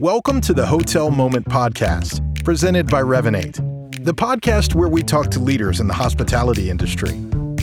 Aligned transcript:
Welcome 0.00 0.40
to 0.40 0.52
the 0.52 0.66
Hotel 0.66 1.08
Moment 1.08 1.46
Podcast, 1.46 2.42
presented 2.42 2.88
by 2.88 3.00
Revinate, 3.00 3.54
the 4.04 4.12
podcast 4.12 4.74
where 4.74 4.88
we 4.88 5.04
talk 5.04 5.30
to 5.30 5.38
leaders 5.38 5.78
in 5.78 5.86
the 5.86 5.94
hospitality 5.94 6.68
industry. 6.68 7.12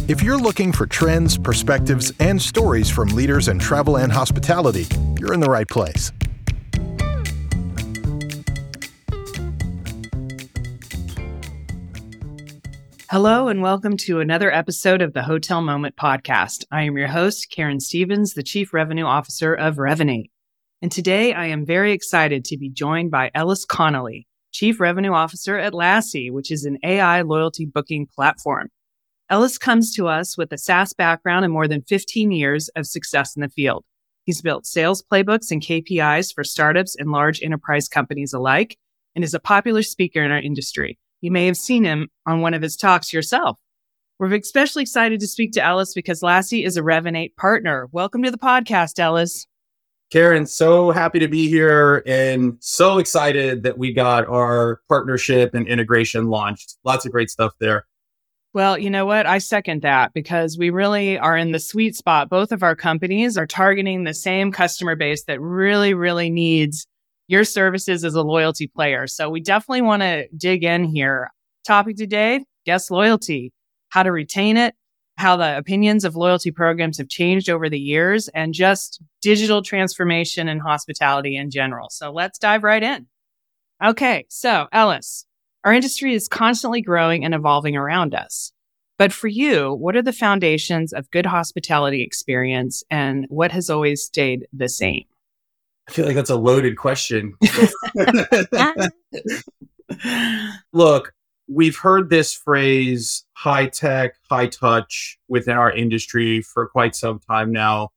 If 0.07 0.23
you're 0.23 0.37
looking 0.37 0.71
for 0.71 0.85
trends, 0.85 1.37
perspectives, 1.37 2.13
and 2.21 2.41
stories 2.41 2.89
from 2.89 3.09
leaders 3.09 3.49
in 3.49 3.59
travel 3.59 3.97
and 3.97 4.09
hospitality, 4.09 4.85
you're 5.19 5.33
in 5.33 5.41
the 5.41 5.49
right 5.49 5.67
place. 5.67 6.13
Hello, 13.09 13.49
and 13.49 13.61
welcome 13.61 13.97
to 13.97 14.21
another 14.21 14.49
episode 14.53 15.01
of 15.01 15.11
the 15.11 15.23
Hotel 15.23 15.61
Moment 15.61 15.97
podcast. 15.97 16.63
I 16.71 16.83
am 16.83 16.97
your 16.97 17.09
host, 17.09 17.49
Karen 17.51 17.81
Stephens, 17.81 18.35
the 18.35 18.43
Chief 18.43 18.73
Revenue 18.73 19.03
Officer 19.03 19.53
of 19.53 19.75
Revinate. 19.75 20.29
And 20.83 20.91
today 20.91 21.31
I 21.31 21.45
am 21.45 21.63
very 21.63 21.91
excited 21.91 22.43
to 22.45 22.57
be 22.57 22.67
joined 22.67 23.11
by 23.11 23.29
Ellis 23.35 23.65
Connolly, 23.65 24.25
Chief 24.51 24.79
Revenue 24.79 25.11
Officer 25.11 25.59
at 25.59 25.73
Laasie, 25.73 26.31
which 26.31 26.49
is 26.49 26.65
an 26.65 26.79
AI 26.83 27.21
loyalty 27.21 27.67
booking 27.67 28.07
platform. 28.07 28.69
Ellis 29.29 29.59
comes 29.59 29.93
to 29.95 30.07
us 30.07 30.39
with 30.39 30.51
a 30.51 30.57
SaaS 30.57 30.93
background 30.93 31.45
and 31.45 31.53
more 31.53 31.67
than 31.67 31.83
15 31.83 32.31
years 32.31 32.67
of 32.69 32.87
success 32.87 33.35
in 33.35 33.43
the 33.43 33.49
field. 33.49 33.85
He's 34.23 34.41
built 34.41 34.65
sales 34.65 35.03
playbooks 35.03 35.51
and 35.51 35.61
KPIs 35.61 36.33
for 36.33 36.43
startups 36.43 36.95
and 36.95 37.11
large 37.11 37.43
enterprise 37.43 37.87
companies 37.87 38.33
alike 38.33 38.75
and 39.13 39.23
is 39.23 39.35
a 39.35 39.39
popular 39.39 39.83
speaker 39.83 40.23
in 40.23 40.31
our 40.31 40.41
industry. 40.41 40.97
You 41.21 41.29
may 41.29 41.45
have 41.45 41.57
seen 41.57 41.83
him 41.83 42.09
on 42.25 42.41
one 42.41 42.55
of 42.55 42.63
his 42.63 42.75
talks 42.75 43.13
yourself. 43.13 43.59
We're 44.17 44.33
especially 44.33 44.81
excited 44.81 45.19
to 45.19 45.27
speak 45.27 45.51
to 45.51 45.63
Ellis 45.63 45.93
because 45.93 46.21
Laasie 46.21 46.65
is 46.65 46.75
a 46.75 46.81
Revinate 46.81 47.35
partner. 47.35 47.87
Welcome 47.91 48.23
to 48.23 48.31
the 48.31 48.39
podcast, 48.39 48.97
Ellis. 48.97 49.45
Karen, 50.11 50.45
so 50.45 50.91
happy 50.91 51.19
to 51.19 51.27
be 51.29 51.47
here 51.47 52.03
and 52.05 52.57
so 52.59 52.97
excited 52.97 53.63
that 53.63 53.77
we 53.77 53.93
got 53.93 54.27
our 54.27 54.81
partnership 54.89 55.53
and 55.53 55.65
integration 55.67 56.27
launched. 56.27 56.77
Lots 56.83 57.05
of 57.05 57.13
great 57.13 57.29
stuff 57.29 57.53
there. 57.59 57.85
Well, 58.53 58.77
you 58.77 58.89
know 58.89 59.05
what? 59.05 59.25
I 59.25 59.37
second 59.37 59.83
that 59.83 60.13
because 60.13 60.57
we 60.57 60.69
really 60.69 61.17
are 61.17 61.37
in 61.37 61.53
the 61.53 61.59
sweet 61.59 61.95
spot. 61.95 62.29
Both 62.29 62.51
of 62.51 62.61
our 62.61 62.75
companies 62.75 63.37
are 63.37 63.47
targeting 63.47 64.03
the 64.03 64.13
same 64.13 64.51
customer 64.51 64.97
base 64.97 65.23
that 65.23 65.39
really, 65.39 65.93
really 65.93 66.29
needs 66.29 66.85
your 67.29 67.45
services 67.45 68.03
as 68.03 68.13
a 68.13 68.21
loyalty 68.21 68.67
player. 68.67 69.07
So 69.07 69.29
we 69.29 69.39
definitely 69.39 69.83
want 69.83 70.01
to 70.01 70.27
dig 70.35 70.65
in 70.65 70.83
here. 70.83 71.31
Topic 71.65 71.95
today 71.95 72.43
guest 72.65 72.91
loyalty, 72.91 73.53
how 73.89 74.03
to 74.03 74.11
retain 74.11 74.57
it, 74.57 74.75
how 75.21 75.37
the 75.37 75.57
opinions 75.57 76.03
of 76.03 76.15
loyalty 76.15 76.51
programs 76.51 76.97
have 76.97 77.07
changed 77.07 77.49
over 77.49 77.69
the 77.69 77.79
years, 77.79 78.27
and 78.29 78.53
just 78.53 79.01
digital 79.21 79.61
transformation 79.61 80.49
and 80.49 80.61
hospitality 80.61 81.37
in 81.37 81.51
general. 81.51 81.89
So 81.89 82.11
let's 82.11 82.39
dive 82.39 82.63
right 82.63 82.81
in. 82.81 83.07
Okay, 83.83 84.25
so 84.29 84.67
Ellis, 84.71 85.25
our 85.63 85.73
industry 85.73 86.13
is 86.13 86.27
constantly 86.27 86.81
growing 86.81 87.23
and 87.23 87.33
evolving 87.33 87.77
around 87.77 88.15
us. 88.15 88.51
But 88.97 89.13
for 89.13 89.27
you, 89.27 89.73
what 89.73 89.95
are 89.95 90.01
the 90.01 90.13
foundations 90.13 90.91
of 90.91 91.09
good 91.11 91.25
hospitality 91.25 92.03
experience 92.03 92.83
and 92.89 93.25
what 93.29 93.51
has 93.51 93.69
always 93.69 94.03
stayed 94.03 94.47
the 94.51 94.69
same? 94.69 95.03
I 95.87 95.91
feel 95.91 96.05
like 96.05 96.15
that's 96.15 96.29
a 96.29 96.35
loaded 96.35 96.77
question. 96.77 97.35
Look, 100.73 101.13
we've 101.47 101.77
heard 101.77 102.09
this 102.09 102.33
phrase 102.33 103.25
high 103.41 103.65
tech, 103.65 104.15
high 104.29 104.45
touch 104.45 105.17
within 105.27 105.57
our 105.57 105.71
industry 105.71 106.41
for 106.41 106.67
quite 106.67 106.95
some 106.95 107.17
time 107.17 107.51
now. 107.51 107.89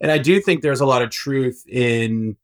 And 0.00 0.10
I 0.10 0.18
do 0.18 0.40
think 0.40 0.62
there's 0.62 0.80
a 0.80 0.86
lot 0.86 1.02
of 1.02 1.10
truth 1.10 1.64
in 1.68 2.36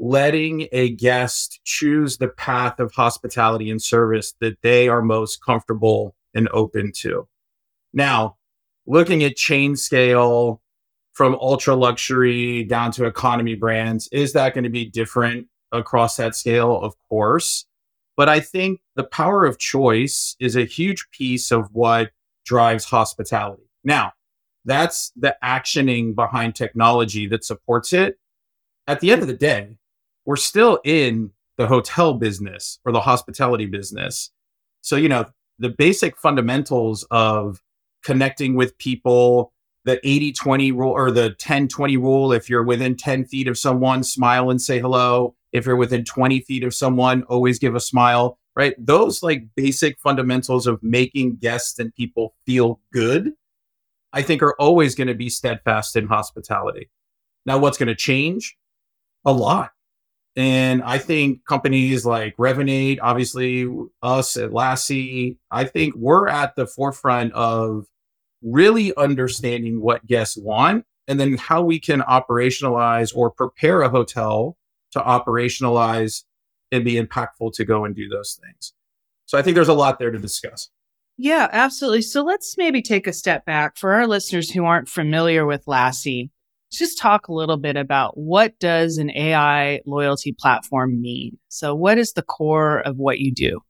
letting 0.00 0.66
a 0.72 0.90
guest 0.90 1.60
choose 1.62 2.18
the 2.18 2.28
path 2.28 2.80
of 2.80 2.92
hospitality 2.92 3.70
and 3.70 3.80
service 3.80 4.34
that 4.40 4.60
they 4.62 4.88
are 4.88 5.02
most 5.02 5.44
comfortable 5.44 6.16
and 6.34 6.48
open 6.52 6.90
to. 6.96 7.28
Now, 7.92 8.36
looking 8.84 9.22
at 9.22 9.36
chain 9.36 9.76
scale 9.76 10.60
from 11.12 11.36
ultra 11.36 11.74
luxury 11.74 12.62
down 12.64 12.92
to 12.92 13.04
economy 13.04 13.56
brands. 13.56 14.08
Is 14.12 14.32
that 14.34 14.54
going 14.54 14.64
to 14.64 14.70
be 14.70 14.84
different 14.84 15.48
across 15.72 16.16
that 16.16 16.36
scale? 16.36 16.80
Of 16.80 16.94
course. 17.08 17.66
But 18.18 18.28
I 18.28 18.40
think 18.40 18.80
the 18.96 19.04
power 19.04 19.44
of 19.44 19.58
choice 19.58 20.34
is 20.40 20.56
a 20.56 20.64
huge 20.64 21.06
piece 21.12 21.52
of 21.52 21.68
what 21.72 22.10
drives 22.44 22.84
hospitality. 22.84 23.70
Now, 23.84 24.12
that's 24.64 25.12
the 25.14 25.36
actioning 25.42 26.16
behind 26.16 26.56
technology 26.56 27.28
that 27.28 27.44
supports 27.44 27.92
it. 27.92 28.18
At 28.88 28.98
the 28.98 29.12
end 29.12 29.22
of 29.22 29.28
the 29.28 29.36
day, 29.36 29.76
we're 30.26 30.34
still 30.34 30.80
in 30.84 31.30
the 31.58 31.68
hotel 31.68 32.14
business 32.14 32.80
or 32.84 32.90
the 32.90 33.02
hospitality 33.02 33.66
business. 33.66 34.32
So, 34.80 34.96
you 34.96 35.08
know, 35.08 35.26
the 35.60 35.68
basic 35.68 36.16
fundamentals 36.16 37.06
of 37.12 37.62
connecting 38.02 38.56
with 38.56 38.76
people, 38.78 39.52
the 39.84 40.00
80 40.02 40.32
20 40.32 40.72
rule 40.72 40.90
or 40.90 41.12
the 41.12 41.30
10 41.34 41.68
20 41.68 41.96
rule. 41.96 42.32
If 42.32 42.50
you're 42.50 42.64
within 42.64 42.96
10 42.96 43.26
feet 43.26 43.46
of 43.46 43.56
someone, 43.56 44.02
smile 44.02 44.50
and 44.50 44.60
say 44.60 44.80
hello. 44.80 45.36
If 45.52 45.66
you're 45.66 45.76
within 45.76 46.04
20 46.04 46.40
feet 46.40 46.64
of 46.64 46.74
someone, 46.74 47.22
always 47.24 47.58
give 47.58 47.74
a 47.74 47.80
smile, 47.80 48.38
right? 48.54 48.74
Those 48.78 49.22
like 49.22 49.44
basic 49.54 49.98
fundamentals 50.00 50.66
of 50.66 50.82
making 50.82 51.36
guests 51.36 51.78
and 51.78 51.94
people 51.94 52.34
feel 52.46 52.80
good, 52.92 53.32
I 54.12 54.22
think 54.22 54.42
are 54.42 54.56
always 54.58 54.94
going 54.94 55.08
to 55.08 55.14
be 55.14 55.30
steadfast 55.30 55.96
in 55.96 56.06
hospitality. 56.06 56.90
Now, 57.46 57.58
what's 57.58 57.78
going 57.78 57.88
to 57.88 57.94
change? 57.94 58.56
A 59.24 59.32
lot. 59.32 59.70
And 60.36 60.82
I 60.84 60.98
think 60.98 61.44
companies 61.46 62.06
like 62.06 62.36
Revinate, 62.36 62.98
obviously 63.02 63.68
us 64.02 64.36
at 64.36 64.50
Laasie, 64.50 65.36
I 65.50 65.64
think 65.64 65.94
we're 65.96 66.28
at 66.28 66.54
the 66.54 66.66
forefront 66.66 67.32
of 67.32 67.86
really 68.42 68.94
understanding 68.96 69.80
what 69.80 70.06
guests 70.06 70.36
want 70.36 70.84
and 71.08 71.18
then 71.18 71.36
how 71.36 71.62
we 71.62 71.80
can 71.80 72.02
operationalize 72.02 73.16
or 73.16 73.30
prepare 73.30 73.82
a 73.82 73.88
hotel 73.88 74.56
to 74.92 75.00
operationalize 75.00 76.24
and 76.70 76.84
be 76.84 76.94
impactful 76.94 77.52
to 77.54 77.64
go 77.64 77.84
and 77.84 77.94
do 77.94 78.08
those 78.08 78.38
things. 78.42 78.72
So 79.26 79.38
I 79.38 79.42
think 79.42 79.54
there's 79.54 79.68
a 79.68 79.74
lot 79.74 79.98
there 79.98 80.10
to 80.10 80.18
discuss. 80.18 80.70
Yeah, 81.16 81.48
absolutely. 81.50 82.02
So 82.02 82.22
let's 82.22 82.56
maybe 82.56 82.80
take 82.80 83.06
a 83.06 83.12
step 83.12 83.44
back 83.44 83.76
for 83.76 83.92
our 83.92 84.06
listeners 84.06 84.50
who 84.50 84.64
aren't 84.64 84.88
familiar 84.88 85.44
with 85.44 85.64
Laasie. 85.66 86.30
Just 86.70 86.98
talk 86.98 87.28
a 87.28 87.32
little 87.32 87.56
bit 87.56 87.76
about 87.76 88.16
what 88.16 88.58
does 88.60 88.98
an 88.98 89.10
AI 89.10 89.80
loyalty 89.86 90.32
platform 90.38 91.00
mean? 91.00 91.38
So 91.48 91.74
what 91.74 91.98
is 91.98 92.12
the 92.12 92.22
core 92.22 92.80
of 92.80 92.96
what 92.98 93.18
you 93.18 93.32
do? 93.32 93.60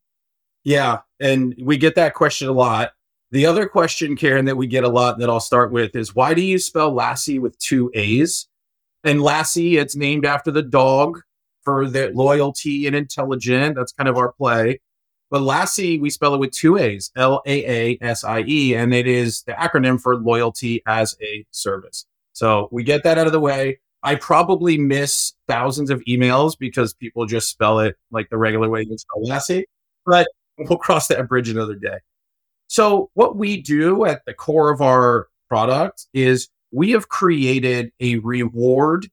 Yeah, 0.64 0.98
and 1.20 1.54
we 1.62 1.78
get 1.78 1.94
that 1.94 2.14
question 2.14 2.48
a 2.48 2.52
lot. 2.52 2.92
The 3.30 3.46
other 3.46 3.66
question, 3.66 4.16
Karen, 4.16 4.46
that 4.46 4.56
we 4.56 4.66
get 4.66 4.84
a 4.84 4.88
lot 4.88 5.18
that 5.18 5.30
I'll 5.30 5.40
start 5.40 5.72
with 5.72 5.94
is 5.94 6.14
why 6.14 6.34
do 6.34 6.42
you 6.42 6.58
spell 6.58 6.92
Laasie 6.92 7.40
with 7.40 7.58
two 7.58 7.90
A's? 7.94 8.47
And 9.08 9.20
Laasie, 9.20 9.80
it's 9.80 9.96
named 9.96 10.26
after 10.26 10.50
the 10.50 10.60
dog 10.62 11.20
for 11.62 11.88
the 11.88 12.10
loyalty 12.12 12.86
and 12.86 12.94
intelligent. 12.94 13.74
That's 13.74 13.90
kind 13.90 14.06
of 14.06 14.18
our 14.18 14.32
play. 14.32 14.82
But 15.30 15.40
Laasie, 15.40 15.98
we 15.98 16.10
spell 16.10 16.34
it 16.34 16.40
with 16.40 16.50
two 16.50 16.76
A's, 16.76 17.10
L 17.16 17.40
A 17.46 17.64
A 17.64 17.98
S 18.02 18.22
I 18.22 18.40
E, 18.46 18.74
and 18.74 18.92
it 18.92 19.06
is 19.06 19.44
the 19.44 19.52
acronym 19.52 19.98
for 19.98 20.14
loyalty 20.14 20.82
as 20.86 21.16
a 21.22 21.46
service. 21.52 22.04
So 22.34 22.68
we 22.70 22.84
get 22.84 23.02
that 23.04 23.16
out 23.16 23.26
of 23.26 23.32
the 23.32 23.40
way. 23.40 23.80
I 24.02 24.16
probably 24.16 24.76
miss 24.76 25.32
thousands 25.48 25.88
of 25.88 26.02
emails 26.06 26.52
because 26.58 26.92
people 26.92 27.24
just 27.24 27.48
spell 27.48 27.78
it 27.80 27.96
like 28.10 28.28
the 28.28 28.36
regular 28.36 28.68
way 28.68 28.82
you 28.82 28.98
spell 28.98 29.24
Lassie, 29.24 29.64
but 30.04 30.28
we'll 30.58 30.76
cross 30.76 31.08
that 31.08 31.26
bridge 31.28 31.48
another 31.48 31.76
day. 31.76 31.96
So, 32.66 33.08
what 33.14 33.36
we 33.36 33.62
do 33.62 34.04
at 34.04 34.26
the 34.26 34.34
core 34.34 34.70
of 34.70 34.82
our 34.82 35.28
product 35.48 36.08
is 36.12 36.50
we 36.70 36.90
have 36.90 37.08
created 37.08 37.92
a 38.00 38.18
reward 38.18 39.08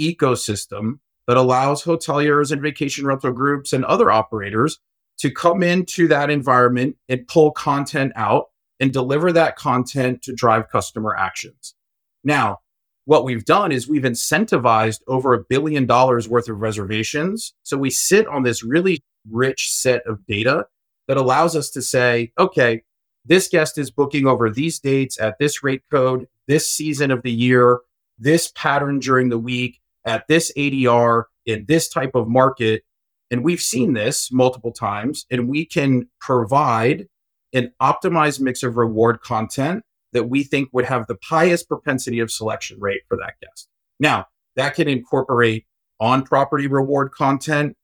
ecosystem 0.00 0.98
that 1.26 1.36
allows 1.36 1.84
hoteliers 1.84 2.52
and 2.52 2.62
vacation 2.62 3.06
rental 3.06 3.32
groups 3.32 3.72
and 3.72 3.84
other 3.84 4.10
operators 4.10 4.78
to 5.18 5.30
come 5.30 5.62
into 5.62 6.08
that 6.08 6.30
environment 6.30 6.96
and 7.08 7.26
pull 7.26 7.50
content 7.50 8.12
out 8.16 8.46
and 8.78 8.92
deliver 8.92 9.32
that 9.32 9.56
content 9.56 10.22
to 10.22 10.34
drive 10.34 10.68
customer 10.68 11.16
actions. 11.16 11.74
Now, 12.22 12.58
what 13.06 13.24
we've 13.24 13.44
done 13.44 13.72
is 13.72 13.88
we've 13.88 14.02
incentivized 14.02 15.00
over 15.06 15.32
a 15.32 15.42
billion 15.42 15.86
dollars 15.86 16.28
worth 16.28 16.48
of 16.48 16.60
reservations. 16.60 17.54
So 17.62 17.78
we 17.78 17.90
sit 17.90 18.26
on 18.26 18.42
this 18.42 18.64
really 18.64 19.02
rich 19.30 19.72
set 19.72 20.02
of 20.06 20.26
data 20.26 20.66
that 21.08 21.16
allows 21.16 21.54
us 21.56 21.70
to 21.70 21.82
say, 21.82 22.32
okay, 22.38 22.82
this 23.24 23.48
guest 23.48 23.78
is 23.78 23.90
booking 23.90 24.26
over 24.26 24.50
these 24.50 24.78
dates 24.80 25.20
at 25.20 25.38
this 25.38 25.62
rate 25.62 25.82
code, 25.90 26.26
this 26.46 26.68
season 26.68 27.10
of 27.10 27.22
the 27.22 27.32
year, 27.32 27.80
this 28.18 28.52
pattern 28.54 28.98
during 28.98 29.28
the 29.28 29.38
week, 29.38 29.80
at 30.04 30.28
this 30.28 30.52
ADR, 30.56 31.24
in 31.44 31.64
this 31.66 31.88
type 31.88 32.14
of 32.14 32.28
market. 32.28 32.82
And 33.30 33.44
we've 33.44 33.60
seen 33.60 33.92
this 33.92 34.30
multiple 34.30 34.72
times, 34.72 35.26
and 35.30 35.48
we 35.48 35.64
can 35.64 36.08
provide 36.20 37.06
an 37.52 37.72
optimized 37.82 38.40
mix 38.40 38.62
of 38.62 38.76
reward 38.76 39.20
content 39.20 39.82
that 40.12 40.28
we 40.28 40.44
think 40.44 40.68
would 40.72 40.84
have 40.84 41.06
the 41.06 41.16
highest 41.24 41.68
propensity 41.68 42.20
of 42.20 42.30
selection 42.30 42.78
rate 42.80 43.02
for 43.08 43.16
that 43.16 43.34
guest. 43.42 43.68
Now, 43.98 44.26
that 44.54 44.74
can 44.74 44.88
incorporate 44.88 45.66
on 46.00 46.22
property 46.22 46.66
reward 46.66 47.12
content. 47.12 47.76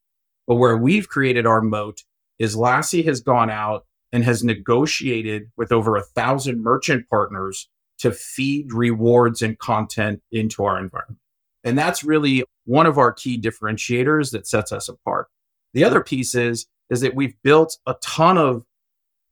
But 0.47 0.57
where 0.57 0.77
we've 0.77 1.09
created 1.09 1.47
our 1.47 1.61
moat 1.61 2.03
is 2.39 2.57
Laasie 2.57 3.05
has 3.05 3.21
gone 3.21 3.51
out 3.51 3.87
and 4.13 4.25
has 4.25 4.43
negotiated 4.43 5.51
with 5.57 5.73
over 5.73 5.97
a 5.97 6.03
thousand 6.03 6.63
merchant 6.63 7.09
partners 7.09 7.69
to 8.03 8.11
feed 8.11 8.73
rewards 8.73 9.43
and 9.43 9.57
content 9.61 10.21
into 10.33 10.65
our 10.65 10.77
environment. 10.77 11.21
And 11.63 11.79
that's 11.79 12.03
really 12.03 12.43
one 12.65 12.87
of 12.87 12.99
our 12.99 13.13
key 13.13 13.41
differentiators 13.41 14.33
that 14.33 14.49
sets 14.49 14.73
us 14.73 14.89
apart. 14.89 15.29
The 15.73 15.85
other 15.85 16.03
piece 16.03 16.35
is, 16.35 16.67
is 16.91 17.01
that 17.03 17.15
we've 17.15 17.41
built 17.45 17.79
a 17.87 17.95
ton 18.03 18.39
of 18.39 18.65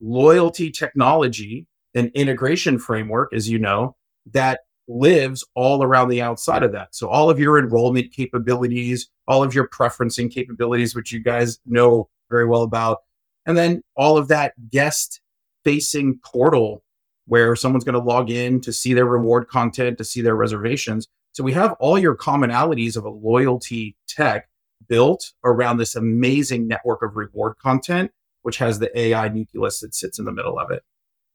loyalty 0.01 0.71
technology 0.71 1.67
and 1.97 2.13
integration 2.15 2.79
framework, 2.79 3.35
as 3.35 3.49
you 3.49 3.59
know, 3.59 3.97
that 4.31 4.61
lives 4.87 5.45
all 5.57 5.83
around 5.83 6.09
the 6.09 6.23
outside 6.23 6.63
of 6.63 6.71
that. 6.71 6.95
So 6.95 7.09
all 7.09 7.29
of 7.29 7.41
your 7.41 7.59
enrollment 7.59 8.13
capabilities, 8.13 9.11
all 9.27 9.43
of 9.43 9.53
your 9.53 9.67
preferencing 9.67 10.33
capabilities, 10.33 10.95
which 10.95 11.11
you 11.11 11.19
guys 11.19 11.59
know 11.67 12.09
very 12.31 12.47
well 12.47 12.63
about, 12.63 12.99
and 13.47 13.57
then 13.57 13.83
all 13.97 14.17
of 14.17 14.29
that 14.29 14.53
guest 14.71 15.21
facing 15.65 16.21
portal 16.25 16.85
where 17.31 17.55
someone's 17.55 17.85
going 17.85 17.95
to 17.95 18.01
log 18.01 18.29
in 18.29 18.61
to 18.61 18.73
see 18.73 18.93
their 18.93 19.07
reward 19.07 19.47
content, 19.47 19.97
to 19.97 20.03
see 20.03 20.21
their 20.21 20.35
reservations. 20.35 21.07
So 21.31 21.45
we 21.45 21.53
have 21.53 21.77
all 21.79 21.97
your 21.97 22.17
commonalities 22.17 22.97
of 22.97 23.05
a 23.05 23.09
loyalty 23.09 23.95
tech 24.09 24.49
built 24.89 25.31
around 25.45 25.77
this 25.77 25.95
amazing 25.95 26.67
network 26.67 27.03
of 27.03 27.15
reward 27.15 27.57
content, 27.63 28.11
which 28.43 28.57
has 28.57 28.81
the 28.81 28.99
AI 28.99 29.29
nucleus 29.29 29.79
that 29.79 29.95
sits 29.95 30.19
in 30.19 30.25
the 30.25 30.33
middle 30.33 30.59
of 30.59 30.73
it. 30.73 30.83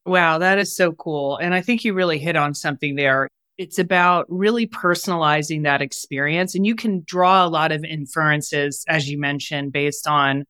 Wow, 0.06 0.38
that 0.39 0.57
is 0.57 0.75
so 0.75 0.92
cool. 0.92 1.38
And 1.38 1.56
I 1.56 1.62
think 1.62 1.86
you 1.86 1.94
really 1.94 2.19
hit 2.19 2.36
on 2.36 2.53
something 2.53 2.95
there. 2.95 3.30
It's 3.57 3.80
about 3.80 4.25
really 4.27 4.68
personalizing 4.68 5.63
that 5.63 5.81
experience. 5.81 6.56
And 6.56 6.68
you 6.68 6.75
can 6.75 7.03
draw 7.06 7.45
a 7.45 7.47
lot 7.47 7.71
of 7.71 7.86
inferences, 7.86 8.83
as 8.89 9.09
you 9.09 9.18
mentioned, 9.18 9.71
based 9.71 10.09
on 10.09 10.44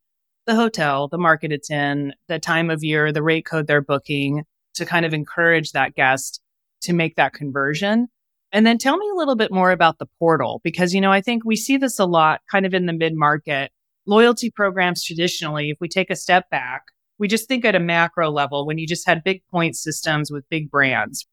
the 0.46 0.56
hotel, 0.56 1.06
the 1.06 1.18
market 1.18 1.52
it's 1.52 1.70
in, 1.70 2.14
the 2.26 2.40
time 2.40 2.68
of 2.68 2.82
year, 2.82 3.12
the 3.12 3.22
rate 3.22 3.46
code 3.46 3.68
they're 3.68 3.80
booking 3.80 4.42
to 4.76 4.86
kind 4.86 5.04
of 5.04 5.12
encourage 5.12 5.72
that 5.72 5.94
guest 5.94 6.40
to 6.82 6.92
make 6.92 7.16
that 7.16 7.32
conversion. 7.32 8.08
And 8.52 8.66
then 8.66 8.78
tell 8.78 8.96
me 8.96 9.10
a 9.12 9.16
little 9.16 9.34
bit 9.34 9.52
more 9.52 9.70
about 9.72 9.98
the 9.98 10.06
portal, 10.18 10.60
because, 10.62 10.94
you 10.94 11.00
know, 11.00 11.12
I 11.12 11.20
think 11.20 11.44
we 11.44 11.56
see 11.56 11.76
this 11.76 11.98
a 11.98 12.06
lot 12.06 12.40
kind 12.50 12.64
of 12.64 12.74
in 12.74 12.86
the 12.86 12.92
mid 12.92 13.14
market. 13.14 13.72
Loyalty 14.06 14.50
programs 14.50 15.02
traditionally, 15.02 15.70
if 15.70 15.78
we 15.80 15.88
take 15.88 16.10
a 16.10 16.16
step 16.16 16.48
back, 16.48 16.84
we 17.18 17.26
just 17.26 17.48
think 17.48 17.64
at 17.64 17.74
a 17.74 17.80
macro 17.80 18.30
level 18.30 18.66
when 18.66 18.78
you 18.78 18.86
just 18.86 19.06
had 19.06 19.24
big 19.24 19.42
point 19.50 19.74
systems 19.74 20.30
with 20.30 20.48
big 20.48 20.70
brands. 20.70 21.26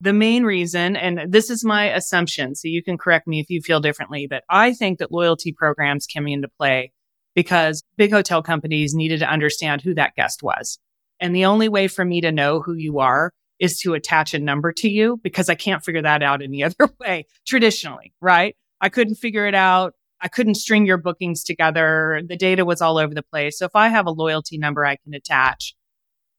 The 0.00 0.12
main 0.12 0.44
reason, 0.44 0.96
and 0.96 1.30
this 1.30 1.50
is 1.50 1.64
my 1.64 1.92
assumption, 1.94 2.54
so 2.54 2.68
you 2.68 2.82
can 2.82 2.98
correct 2.98 3.28
me 3.28 3.38
if 3.38 3.50
you 3.50 3.60
feel 3.60 3.80
differently, 3.80 4.26
but 4.26 4.44
I 4.48 4.72
think 4.72 4.98
that 4.98 5.12
loyalty 5.12 5.52
programs 5.52 6.06
came 6.06 6.26
into 6.26 6.48
play 6.48 6.92
because 7.34 7.84
big 7.96 8.10
hotel 8.10 8.42
companies 8.42 8.94
needed 8.94 9.20
to 9.20 9.30
understand 9.30 9.82
who 9.82 9.94
that 9.94 10.16
guest 10.16 10.42
was. 10.42 10.78
And 11.20 11.34
the 11.34 11.44
only 11.44 11.68
way 11.68 11.86
for 11.86 12.04
me 12.04 12.20
to 12.22 12.32
know 12.32 12.60
who 12.60 12.74
you 12.74 12.98
are 12.98 13.32
is 13.58 13.78
to 13.80 13.94
attach 13.94 14.32
a 14.32 14.38
number 14.38 14.72
to 14.72 14.88
you 14.88 15.20
because 15.22 15.48
I 15.48 15.54
can't 15.54 15.84
figure 15.84 16.02
that 16.02 16.22
out 16.22 16.42
any 16.42 16.64
other 16.64 16.88
way 16.98 17.26
traditionally, 17.46 18.12
right? 18.20 18.56
I 18.80 18.88
couldn't 18.88 19.16
figure 19.16 19.46
it 19.46 19.54
out. 19.54 19.94
I 20.22 20.28
couldn't 20.28 20.56
string 20.56 20.86
your 20.86 20.98
bookings 20.98 21.44
together. 21.44 22.22
The 22.26 22.36
data 22.36 22.64
was 22.64 22.82
all 22.82 22.98
over 22.98 23.14
the 23.14 23.22
place. 23.22 23.58
So 23.58 23.64
if 23.64 23.74
I 23.74 23.88
have 23.88 24.06
a 24.06 24.10
loyalty 24.10 24.58
number 24.58 24.84
I 24.84 24.96
can 24.96 25.14
attach, 25.14 25.74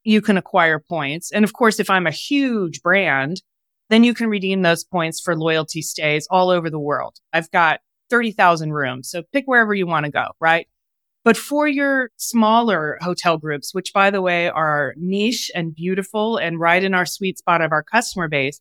you 0.03 0.21
can 0.21 0.37
acquire 0.37 0.79
points. 0.79 1.31
And 1.31 1.43
of 1.43 1.53
course, 1.53 1.79
if 1.79 1.89
I'm 1.89 2.07
a 2.07 2.11
huge 2.11 2.81
brand, 2.81 3.41
then 3.89 4.03
you 4.03 4.13
can 4.13 4.27
redeem 4.27 4.61
those 4.61 4.83
points 4.83 5.19
for 5.19 5.35
loyalty 5.35 5.81
stays 5.81 6.27
all 6.29 6.49
over 6.49 6.69
the 6.69 6.79
world. 6.79 7.17
I've 7.33 7.51
got 7.51 7.81
30,000 8.09 8.73
rooms. 8.73 9.09
So 9.09 9.23
pick 9.33 9.45
wherever 9.45 9.73
you 9.73 9.87
want 9.87 10.05
to 10.05 10.11
go, 10.11 10.27
right? 10.39 10.67
But 11.23 11.37
for 11.37 11.67
your 11.67 12.09
smaller 12.17 12.97
hotel 13.01 13.37
groups, 13.37 13.73
which 13.73 13.93
by 13.93 14.09
the 14.09 14.21
way 14.21 14.49
are 14.49 14.95
niche 14.97 15.51
and 15.53 15.75
beautiful 15.75 16.37
and 16.37 16.59
right 16.59 16.83
in 16.83 16.95
our 16.95 17.05
sweet 17.05 17.37
spot 17.37 17.61
of 17.61 17.71
our 17.71 17.83
customer 17.83 18.27
base, 18.27 18.59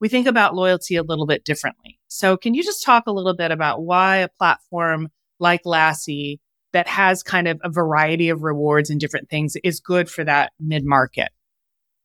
we 0.00 0.08
think 0.08 0.26
about 0.26 0.54
loyalty 0.54 0.96
a 0.96 1.02
little 1.02 1.26
bit 1.26 1.44
differently. 1.44 1.98
So 2.08 2.36
can 2.36 2.54
you 2.54 2.62
just 2.62 2.84
talk 2.84 3.04
a 3.06 3.12
little 3.12 3.34
bit 3.34 3.50
about 3.50 3.82
why 3.82 4.18
a 4.18 4.28
platform 4.28 5.08
like 5.40 5.64
Laasie 5.64 6.38
that 6.72 6.86
has 6.86 7.22
kind 7.22 7.48
of 7.48 7.60
a 7.64 7.70
variety 7.70 8.28
of 8.28 8.42
rewards 8.42 8.90
and 8.90 9.00
different 9.00 9.28
things 9.28 9.56
is 9.64 9.80
good 9.80 10.08
for 10.08 10.22
that 10.24 10.52
mid 10.60 10.84
market? 10.84 11.30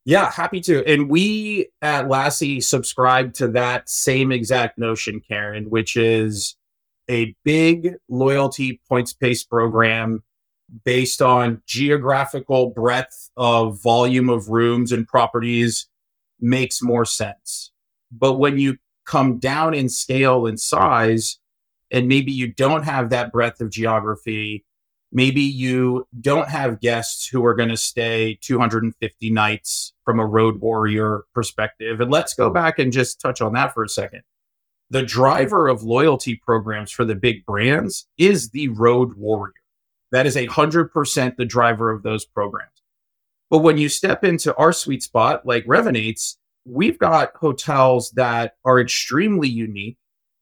Yeah, 0.04 0.32
happy 0.32 0.62
to. 0.62 0.84
And 0.92 1.10
we 1.10 1.68
at 1.82 2.06
Laasie 2.06 2.64
subscribe 2.64 3.34
to 3.36 3.48
that 3.50 3.88
same 3.88 4.32
exact 4.32 4.80
notion, 4.80 5.22
Karen, 5.28 5.66
which 5.66 5.96
is 5.96 6.56
a 7.12 7.36
big 7.44 7.96
loyalty 8.08 8.82
points 8.88 9.14
based 9.14 9.50
program 9.50 10.24
based 10.86 11.22
on 11.22 11.62
geographical 11.68 12.70
breadth 12.70 13.30
of 13.36 13.82
volume 13.84 14.30
of 14.30 14.48
rooms 14.48 14.94
and 14.94 15.06
properties 15.06 15.90
makes 16.40 16.82
more 16.82 17.04
sense. 17.04 17.72
But 18.12 18.40
when 18.40 18.58
you 18.58 18.78
come 19.06 19.38
down 19.38 19.74
in 19.74 19.90
scale 19.90 20.48
and 20.48 20.60
size, 20.60 21.38
and 21.92 22.08
maybe 22.08 22.32
you 22.32 22.48
don't 22.48 22.84
have 22.84 23.10
that 23.10 23.34
breadth 23.34 23.60
of 23.60 23.70
geography, 23.70 24.64
maybe 25.12 25.42
you 25.42 26.08
don't 26.22 26.48
have 26.48 26.80
guests 26.80 27.28
who 27.28 27.46
are 27.46 27.54
going 27.54 27.68
to 27.68 27.76
stay 27.76 28.40
250 28.42 29.32
nights 29.32 29.94
from 30.06 30.22
a 30.22 30.26
road 30.26 30.62
warrior 30.62 31.24
perspective. 31.36 32.00
And 32.00 32.10
let's 32.10 32.34
go 32.34 32.50
back 32.50 32.80
and 32.80 32.94
just 32.94 33.20
touch 33.20 33.42
on 33.42 33.52
that 33.54 33.74
for 33.74 33.84
a 33.84 33.90
second 33.90 34.22
the 34.92 35.02
driver 35.02 35.70
of 35.70 35.84
loyalty 35.84 36.36
programs 36.36 36.92
for 36.92 37.06
the 37.06 37.16
big 37.16 37.46
brands 37.46 38.08
is 38.18 38.50
the 38.50 38.68
road 38.68 39.14
warrior. 39.16 39.54
That 40.12 40.26
is 40.26 40.36
a 40.36 40.48
hundred 40.48 40.92
percent 40.92 41.38
the 41.38 41.46
driver 41.46 41.90
of 41.92 42.04
those 42.04 42.26
programs. 42.26 42.84
But 43.50 43.60
when 43.60 43.78
you 43.78 43.88
step 43.88 44.26
into 44.26 44.54
our 44.58 44.74
sweet 44.74 45.02
spot, 45.02 45.46
like 45.46 45.66
Revinate's, 45.66 46.38
we've 46.66 47.00
got 47.00 47.32
hotels 47.38 48.12
that 48.12 48.56
are 48.66 48.82
extremely 48.82 49.48
unique, 49.48 49.98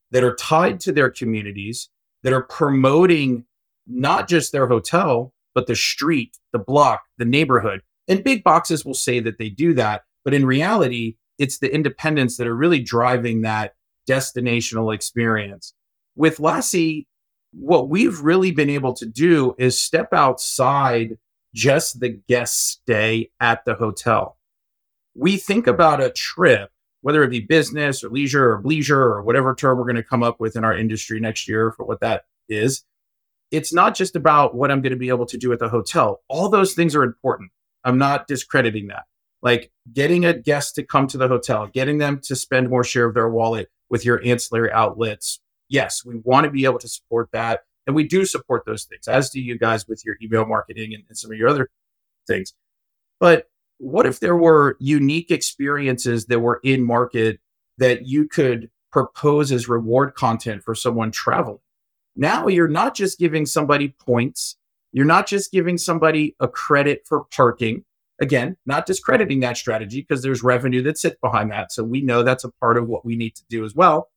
that 0.09 0.23
are 0.23 0.35
tied 0.35 0.79
to 0.81 0.91
their 0.91 1.11
communities, 1.11 1.89
that 2.23 2.33
are 2.33 2.43
promoting 2.43 3.45
not 3.85 4.27
just 4.27 4.51
their 4.51 4.67
hotel, 4.67 5.31
but 5.53 5.67
the 5.67 5.75
street, 5.75 6.37
the 6.53 6.59
block, 6.59 7.03
the 7.19 7.25
neighborhood. 7.25 7.81
And 8.07 8.23
big 8.23 8.43
boxes 8.43 8.83
will 8.83 8.95
say 8.95 9.19
that 9.19 9.37
they 9.37 9.49
do 9.49 9.75
that. 9.75 10.05
But 10.25 10.33
in 10.33 10.43
reality, 10.43 11.17
it's 11.37 11.59
the 11.59 11.73
independents 11.73 12.37
that 12.37 12.47
are 12.47 12.55
really 12.55 12.81
driving 12.81 13.41
that 13.41 13.75
destinational 14.09 14.94
experience. 14.94 15.73
With 16.15 16.38
Laasie, 16.38 17.06
what 17.51 17.89
we've 17.89 18.19
really 18.21 18.51
been 18.51 18.69
able 18.69 18.94
to 18.94 19.06
do 19.06 19.56
is 19.57 19.80
step 19.80 20.13
outside 20.13 21.18
just 21.54 21.99
the 21.99 22.09
guest 22.28 22.69
stay 22.69 23.31
at 23.39 23.66
the 23.66 23.73
hotel. 23.73 24.37
We 25.16 25.37
think 25.37 25.68
about 25.68 26.01
a 26.01 26.11
trip, 26.11 26.71
whether 27.01 27.23
it 27.23 27.30
be 27.30 27.39
business 27.39 28.04
or 28.04 28.09
leisure 28.09 28.54
or 28.54 28.61
leisure 28.63 29.01
or 29.01 29.23
whatever 29.23 29.56
term 29.56 29.78
we're 29.78 29.85
going 29.85 29.95
to 29.95 30.04
come 30.04 30.23
up 30.23 30.39
with 30.39 30.56
in 30.56 30.63
our 30.63 30.78
industry 30.78 31.19
next 31.19 31.47
year 31.47 31.71
for 31.71 31.85
what 31.85 32.01
that 32.01 32.25
is. 32.47 32.83
It's 33.51 33.73
not 33.73 33.95
just 33.95 34.16
about 34.16 34.54
what 34.54 34.69
I'm 34.69 34.81
going 34.81 34.92
to 34.92 34.97
be 34.97 35.09
able 35.09 35.25
to 35.25 35.37
do 35.37 35.51
at 35.51 35.59
the 35.59 35.69
hotel. 35.69 36.21
All 36.28 36.49
those 36.49 36.73
things 36.73 36.95
are 36.95 37.04
important. 37.04 37.51
I'm 37.83 37.97
not 37.97 38.28
discrediting 38.28 38.87
that. 38.87 39.06
Like 39.42 39.71
getting 39.92 40.25
a 40.25 40.33
guest 40.33 40.75
to 40.75 40.83
come 40.83 41.07
to 41.07 41.18
the 41.18 41.28
hotel, 41.28 41.68
getting 41.68 41.97
them 41.97 42.19
to 42.25 42.35
spend 42.35 42.69
more 42.69 42.83
share 42.83 43.06
of 43.06 43.16
their 43.16 43.30
wallet, 43.30 43.69
with 43.89 44.05
your 44.05 44.21
ancillary 44.25 44.71
outlets. 44.71 45.39
Yes, 45.67 46.03
we 46.05 46.15
want 46.23 46.45
to 46.45 46.51
be 46.51 46.65
able 46.65 46.79
to 46.79 46.87
support 46.87 47.29
that. 47.33 47.61
And 47.87 47.95
we 47.95 48.07
do 48.07 48.25
support 48.25 48.65
those 48.65 48.83
things, 48.83 49.07
as 49.07 49.29
do 49.29 49.41
you 49.41 49.57
guys 49.57 49.87
with 49.87 50.05
your 50.05 50.15
email 50.21 50.45
marketing 50.45 50.93
and, 50.93 51.03
and 51.09 51.17
some 51.17 51.31
of 51.31 51.37
your 51.37 51.49
other 51.49 51.69
things. 52.27 52.53
But 53.19 53.49
what 53.79 54.05
if 54.05 54.19
there 54.19 54.35
were 54.35 54.77
unique 54.79 55.31
experiences 55.31 56.25
that 56.27 56.39
were 56.39 56.59
in 56.63 56.83
market 56.83 57.39
that 57.77 58.05
you 58.05 58.27
could 58.27 58.69
propose 58.91 59.51
as 59.51 59.67
reward 59.67 60.13
content 60.15 60.63
for 60.63 60.75
someone 60.75 61.11
traveling? 61.11 61.59
Now 62.15 62.47
you're 62.47 62.67
not 62.67 62.95
just 62.95 63.17
giving 63.17 63.45
somebody 63.45 63.89
points. 63.89 64.57
You're 64.91 65.05
not 65.05 65.27
just 65.27 65.51
giving 65.51 65.77
somebody 65.77 66.35
a 66.39 66.47
credit 66.47 67.03
for 67.07 67.23
parking. 67.25 67.85
Again, 68.21 68.57
not 68.66 68.85
discrediting 68.85 69.40
that 69.42 69.57
strategy 69.57 70.02
because 70.02 70.21
there's 70.21 70.44
revenue 70.44 70.83
that 70.83 70.97
sits 70.97 71.16
behind 71.21 71.52
that. 71.52 71.71
So 71.71 71.83
we 71.83 72.02
know 72.02 72.21
that's 72.21 72.44
a 72.44 72.52
part 72.52 72.78
of 72.78 72.88
what 72.88 73.06
we 73.06 73.16
need 73.16 73.35
to 73.35 73.44
do 73.49 73.64
as 73.64 73.73
well. 73.73 74.09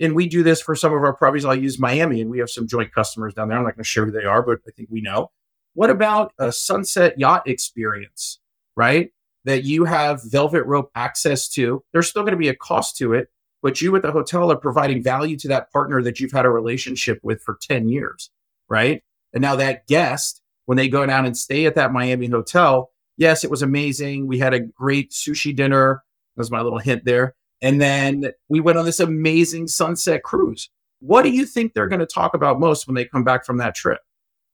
And 0.00 0.14
we 0.14 0.28
do 0.28 0.44
this 0.44 0.60
for 0.60 0.76
some 0.76 0.92
of 0.92 1.02
our 1.02 1.14
properties. 1.14 1.44
I'll 1.44 1.56
use 1.56 1.78
Miami, 1.78 2.20
and 2.20 2.30
we 2.30 2.38
have 2.38 2.50
some 2.50 2.68
joint 2.68 2.94
customers 2.94 3.34
down 3.34 3.48
there. 3.48 3.58
I'm 3.58 3.64
not 3.64 3.74
going 3.74 3.82
to 3.82 3.88
share 3.88 4.04
who 4.04 4.12
they 4.12 4.24
are, 4.24 4.42
but 4.42 4.60
I 4.66 4.70
think 4.70 4.88
we 4.90 5.00
know. 5.00 5.32
What 5.74 5.90
about 5.90 6.32
a 6.38 6.52
sunset 6.52 7.18
yacht 7.18 7.48
experience, 7.48 8.38
right? 8.76 9.10
That 9.44 9.64
you 9.64 9.84
have 9.84 10.20
velvet 10.24 10.64
rope 10.64 10.90
access 10.94 11.48
to. 11.50 11.82
There's 11.92 12.08
still 12.08 12.22
going 12.22 12.32
to 12.32 12.38
be 12.38 12.48
a 12.48 12.54
cost 12.54 12.96
to 12.98 13.12
it, 13.12 13.28
but 13.60 13.80
you 13.80 13.94
at 13.96 14.02
the 14.02 14.12
hotel 14.12 14.52
are 14.52 14.56
providing 14.56 15.02
value 15.02 15.36
to 15.38 15.48
that 15.48 15.72
partner 15.72 16.00
that 16.02 16.20
you've 16.20 16.32
had 16.32 16.46
a 16.46 16.50
relationship 16.50 17.18
with 17.24 17.42
for 17.42 17.58
10 17.60 17.88
years, 17.88 18.30
right? 18.68 19.02
And 19.32 19.42
now 19.42 19.56
that 19.56 19.86
guest, 19.88 20.42
when 20.66 20.76
they 20.76 20.88
go 20.88 21.04
down 21.06 21.26
and 21.26 21.36
stay 21.36 21.66
at 21.66 21.74
that 21.74 21.92
Miami 21.92 22.28
hotel, 22.28 22.90
yes, 23.18 23.44
it 23.44 23.50
was 23.50 23.60
amazing. 23.60 24.26
We 24.26 24.38
had 24.38 24.54
a 24.54 24.60
great 24.60 25.10
sushi 25.10 25.54
dinner. 25.54 26.02
That 26.36 26.40
was 26.40 26.50
my 26.50 26.62
little 26.62 26.78
hint 26.78 27.04
there. 27.04 27.34
And 27.60 27.80
then 27.80 28.30
we 28.48 28.60
went 28.60 28.78
on 28.78 28.86
this 28.86 29.00
amazing 29.00 29.66
sunset 29.66 30.22
cruise. 30.22 30.70
what 31.00 31.22
do 31.22 31.30
you 31.30 31.44
think 31.46 31.74
they're 31.74 31.88
going 31.88 32.00
to 32.00 32.06
talk 32.06 32.34
about 32.34 32.58
most 32.58 32.86
when 32.86 32.94
they 32.94 33.04
come 33.04 33.22
back 33.24 33.44
from 33.44 33.58
that 33.58 33.74
trip? 33.74 34.00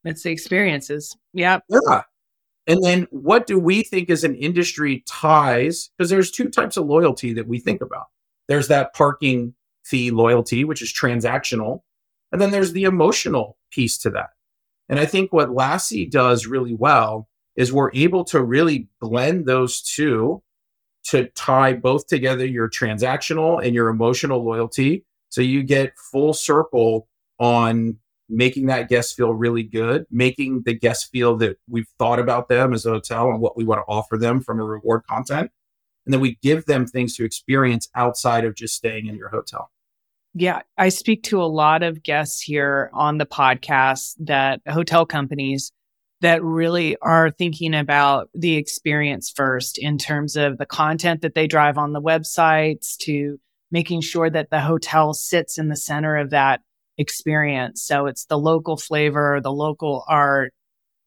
It's 0.03 0.21
the 0.23 0.31
experiences. 0.31 1.15
Yep. 1.33 1.63
Yeah. 1.69 2.03
And 2.67 2.83
then 2.83 3.07
what 3.11 3.47
do 3.47 3.59
we 3.59 3.83
think 3.83 4.09
as 4.09 4.23
an 4.23 4.35
industry 4.35 5.03
ties? 5.07 5.89
Because 5.97 6.09
there's 6.09 6.31
two 6.31 6.49
types 6.49 6.77
of 6.77 6.85
loyalty 6.85 7.33
that 7.33 7.47
we 7.47 7.59
think 7.59 7.81
about. 7.81 8.05
There's 8.47 8.67
that 8.67 8.93
parking 8.93 9.53
fee 9.83 10.11
loyalty, 10.11 10.63
which 10.63 10.81
is 10.81 10.93
transactional. 10.93 11.81
And 12.31 12.41
then 12.41 12.51
there's 12.51 12.73
the 12.73 12.83
emotional 12.83 13.57
piece 13.71 13.97
to 13.99 14.09
that. 14.11 14.29
And 14.89 14.99
I 14.99 15.05
think 15.05 15.31
what 15.31 15.49
Laasie 15.49 16.09
does 16.09 16.45
really 16.45 16.75
well 16.75 17.27
is 17.55 17.71
we're 17.71 17.91
able 17.93 18.23
to 18.25 18.43
really 18.43 18.87
blend 18.99 19.45
those 19.45 19.81
two 19.81 20.41
to 21.05 21.25
tie 21.29 21.73
both 21.73 22.07
together 22.07 22.45
your 22.45 22.69
transactional 22.69 23.63
and 23.63 23.75
your 23.75 23.89
emotional 23.89 24.43
loyalty. 24.43 25.05
So 25.29 25.41
you 25.41 25.63
get 25.63 25.97
full 25.97 26.33
circle 26.33 27.07
on 27.39 27.97
making 28.27 28.65
that 28.67 28.89
guest 28.89 29.15
feel 29.15 29.33
really 29.33 29.63
good, 29.63 30.05
making 30.09 30.63
the 30.63 30.73
guest 30.73 31.11
feel 31.11 31.37
that 31.37 31.57
we've 31.69 31.87
thought 31.99 32.19
about 32.19 32.49
them 32.49 32.73
as 32.73 32.85
a 32.85 32.91
hotel 32.91 33.29
and 33.29 33.39
what 33.39 33.55
we 33.55 33.63
want 33.63 33.79
to 33.79 33.91
offer 33.91 34.17
them 34.17 34.41
from 34.41 34.59
a 34.59 34.63
reward 34.63 35.03
content. 35.07 35.51
And 36.05 36.13
then 36.13 36.21
we 36.21 36.37
give 36.41 36.65
them 36.65 36.85
things 36.85 37.15
to 37.17 37.25
experience 37.25 37.87
outside 37.95 38.45
of 38.45 38.55
just 38.55 38.75
staying 38.75 39.07
in 39.07 39.15
your 39.15 39.29
hotel. 39.29 39.69
Yeah, 40.33 40.61
I 40.77 40.89
speak 40.89 41.23
to 41.23 41.41
a 41.41 41.45
lot 41.45 41.81
of 41.81 42.03
guests 42.03 42.41
here 42.41 42.89
on 42.93 43.19
the 43.19 43.25
podcast 43.25 44.15
that 44.19 44.61
hotel 44.67 45.05
companies 45.05 45.71
that 46.21 46.43
really 46.43 46.95
are 47.01 47.29
thinking 47.31 47.75
about 47.75 48.29
the 48.33 48.55
experience 48.55 49.31
first 49.35 49.77
in 49.77 49.97
terms 49.97 50.35
of 50.35 50.57
the 50.57 50.65
content 50.65 51.21
that 51.21 51.35
they 51.35 51.47
drive 51.47 51.77
on 51.77 51.93
the 51.93 52.01
websites 52.01 52.97
to 52.97 53.37
making 53.71 54.01
sure 54.01 54.29
that 54.29 54.49
the 54.49 54.61
hotel 54.61 55.13
sits 55.13 55.57
in 55.57 55.67
the 55.67 55.75
center 55.75 56.15
of 56.17 56.29
that 56.29 56.61
experience. 56.97 57.83
So 57.83 58.05
it's 58.05 58.25
the 58.25 58.37
local 58.37 58.77
flavor, 58.77 59.41
the 59.41 59.51
local 59.51 60.05
art, 60.07 60.53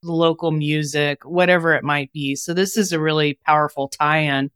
the 0.03 0.13
local 0.13 0.51
music, 0.51 1.25
whatever 1.25 1.73
it 1.75 1.85
might 1.85 2.13
be. 2.13 2.37
So 2.37 2.53
this 2.55 2.77
is 2.77 2.93
a 2.93 3.01
really 3.01 3.39
powerful 3.47 3.89
tie 3.89 4.19
in. 4.19 4.51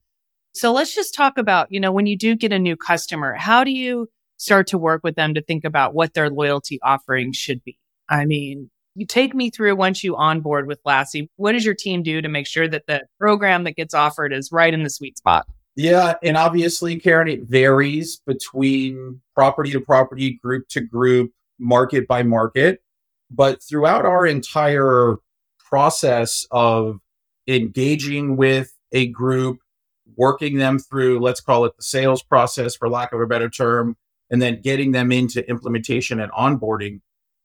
So 0.53 0.73
let's 0.73 0.95
just 0.95 1.15
talk 1.15 1.39
about, 1.39 1.73
you 1.73 1.81
know, 1.81 1.93
when 1.93 2.07
you 2.07 2.17
do 2.17 2.37
get 2.37 2.53
a 2.53 2.59
new 2.59 2.77
customer, 2.77 3.35
how 3.35 3.65
do 3.65 3.71
you 3.71 4.09
start 4.37 4.67
to 4.69 4.79
work 4.79 5.03
with 5.03 5.15
them 5.15 5.35
to 5.35 5.43
think 5.43 5.65
about 5.65 5.95
what 5.95 6.13
their 6.13 6.29
loyalty 6.29 6.79
offering 6.83 7.33
should 7.33 7.65
be? 7.65 7.79
I 8.09 8.27
mean, 8.27 8.71
you 8.95 9.07
take 9.07 9.35
me 9.35 9.51
through 9.51 9.77
once 9.77 10.05
you 10.05 10.17
onboard 10.17 10.67
with 10.67 10.83
Laasie. 10.85 11.29
What 11.37 11.53
does 11.53 11.65
your 11.65 11.75
team 11.75 12.03
do 12.03 12.21
to 12.21 12.29
make 12.29 12.47
sure 12.47 12.69
that 12.69 12.87
the 12.87 13.03
program 13.19 13.65
that 13.65 13.77
gets 13.77 13.95
offered 13.95 14.33
is 14.33 14.51
right 14.53 14.73
in 14.73 14.83
the 14.83 14.91
sweet 14.91 15.19
spot? 15.19 15.47
Yeah. 15.75 16.15
And 16.23 16.37
obviously, 16.37 17.01
Karen, 17.01 17.29
it 17.29 17.45
varies 17.45 18.21
between 18.27 19.23
property 19.35 19.71
to 19.73 19.81
property, 19.81 20.39
group 20.43 20.69
to 20.69 20.81
group, 20.81 21.33
market 21.59 22.07
by 22.07 22.23
market. 22.23 22.83
But 23.31 23.63
throughout 23.63 24.05
our 24.05 24.27
entire 24.27 25.17
process 25.59 26.47
of 26.51 27.01
engaging 27.47 28.37
with 28.37 28.75
a 28.93 29.07
group, 29.07 29.61
working 30.17 30.59
them 30.59 30.79
through, 30.79 31.21
let's 31.21 31.41
call 31.41 31.65
it 31.65 31.75
the 31.79 31.83
sales 31.83 32.23
process, 32.23 32.77
for 32.77 32.91
lack 32.91 33.15
of 33.15 33.21
a 33.23 33.27
better 33.27 33.49
term, 33.49 33.97
and 34.31 34.43
then 34.43 34.61
getting 34.61 34.93
them 34.93 35.11
into 35.11 35.49
implementation 35.49 36.21
and 36.21 36.31
onboarding, 36.33 37.01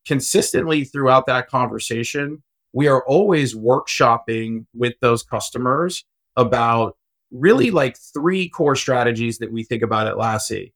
consistently 0.08 0.86
throughout 0.86 1.26
that 1.28 1.50
conversation, 1.50 2.42
we 2.74 2.88
are 2.88 3.04
always 3.06 3.56
workshopping 3.56 4.66
with 4.74 4.94
those 5.02 5.24
customers 5.24 6.06
about 6.36 6.96
really 7.32 7.72
like 7.72 7.98
three 7.98 8.48
core 8.48 8.76
strategies 8.76 9.40
that 9.40 9.52
we 9.52 9.64
think 9.64 9.84
about 9.84 10.08
at 10.08 10.16
Laasie. 10.16 10.72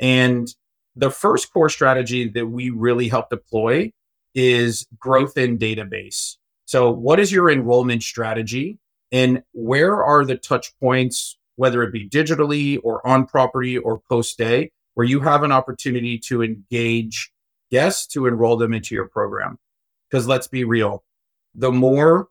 And 0.00 0.48
the 0.96 1.10
first 1.10 1.52
core 1.52 1.68
strategy 1.68 2.28
that 2.28 2.46
we 2.46 2.70
really 2.70 3.08
help 3.08 3.30
deploy 3.30 3.92
is 4.34 4.86
growth 4.98 5.36
in 5.36 5.58
database. 5.58 6.36
So, 6.64 6.90
what 6.90 7.20
is 7.20 7.30
your 7.30 7.50
enrollment 7.50 8.02
strategy? 8.02 8.78
And 9.12 9.42
where 9.52 10.02
are 10.02 10.24
the 10.24 10.36
touch 10.36 10.72
points, 10.80 11.38
whether 11.56 11.82
it 11.82 11.92
be 11.92 12.08
digitally 12.08 12.80
or 12.82 13.06
on 13.06 13.26
property 13.26 13.76
or 13.76 14.00
post 14.08 14.38
day, 14.38 14.72
where 14.94 15.06
you 15.06 15.20
have 15.20 15.42
an 15.42 15.52
opportunity 15.52 16.18
to 16.18 16.42
engage 16.42 17.30
guests 17.72 18.06
to 18.08 18.26
enroll 18.26 18.56
them 18.56 18.72
into 18.72 18.94
your 18.94 19.08
program? 19.08 19.58
Because 20.08 20.28
let's 20.28 20.46
be 20.46 20.62
real, 20.62 21.02
the 21.54 21.72
more 21.72 22.28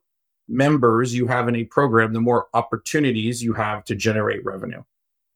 members 0.47 1.13
you 1.13 1.27
have 1.27 1.47
in 1.47 1.55
a 1.55 1.63
program, 1.65 2.13
the 2.13 2.21
more 2.21 2.47
opportunities 2.53 3.43
you 3.43 3.53
have 3.53 3.83
to 3.85 3.95
generate 3.95 4.45
revenue. 4.45 4.83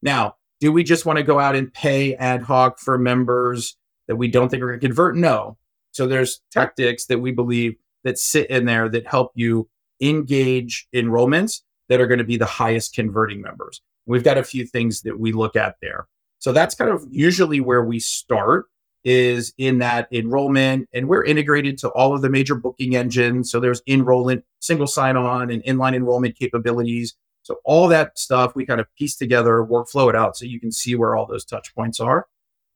Now, 0.01 0.35
do 0.59 0.71
we 0.71 0.83
just 0.83 1.05
want 1.05 1.17
to 1.17 1.23
go 1.23 1.39
out 1.39 1.55
and 1.55 1.73
pay 1.73 2.15
ad 2.15 2.43
hoc 2.43 2.79
for 2.79 2.97
members 2.97 3.77
that 4.07 4.15
we 4.15 4.27
don't 4.27 4.49
think 4.49 4.61
are 4.61 4.67
going 4.67 4.79
to 4.79 4.87
convert? 4.87 5.15
No. 5.15 5.57
So 5.91 6.07
there's 6.07 6.41
tactics 6.51 7.05
that 7.07 7.19
we 7.19 7.31
believe 7.31 7.75
that 8.03 8.19
sit 8.19 8.49
in 8.49 8.65
there 8.65 8.87
that 8.89 9.07
help 9.07 9.31
you 9.35 9.67
engage 10.01 10.87
enrollments 10.93 11.61
that 11.89 11.99
are 11.99 12.07
going 12.07 12.19
to 12.19 12.25
be 12.25 12.37
the 12.37 12.45
highest 12.45 12.93
converting 12.93 13.41
members. 13.41 13.81
We've 14.05 14.23
got 14.23 14.37
a 14.37 14.43
few 14.43 14.65
things 14.65 15.01
that 15.01 15.19
we 15.19 15.31
look 15.31 15.55
at 15.55 15.75
there. 15.81 16.07
So 16.39 16.51
that's 16.51 16.75
kind 16.75 16.91
of 16.91 17.05
usually 17.09 17.59
where 17.59 17.83
we 17.83 17.99
start 17.99 18.65
is 19.05 19.53
in 19.57 19.77
that 19.77 20.07
enrollment 20.11 20.89
and 20.91 21.07
we're 21.07 21.23
integrated 21.23 21.77
to 21.77 21.89
all 21.89 22.13
of 22.15 22.23
the 22.23 22.29
major 22.29 22.55
booking 22.55 22.95
engines. 22.95 23.51
So 23.51 23.59
there's 23.59 23.81
enrollment, 23.87 24.43
single 24.59 24.87
sign 24.87 25.15
on 25.15 25.51
and 25.51 25.63
inline 25.63 25.95
enrollment 25.95 26.37
capabilities. 26.37 27.15
So 27.43 27.57
all 27.63 27.87
that 27.89 28.17
stuff 28.17 28.55
we 28.55 28.65
kind 28.65 28.81
of 28.81 28.87
piece 28.97 29.15
together, 29.15 29.63
workflow 29.63 30.09
it 30.09 30.15
out 30.15 30.35
so 30.35 30.45
you 30.45 30.59
can 30.59 30.71
see 30.71 30.95
where 30.95 31.15
all 31.15 31.27
those 31.27 31.45
touch 31.45 31.73
points 31.75 31.99
are. 31.99 32.25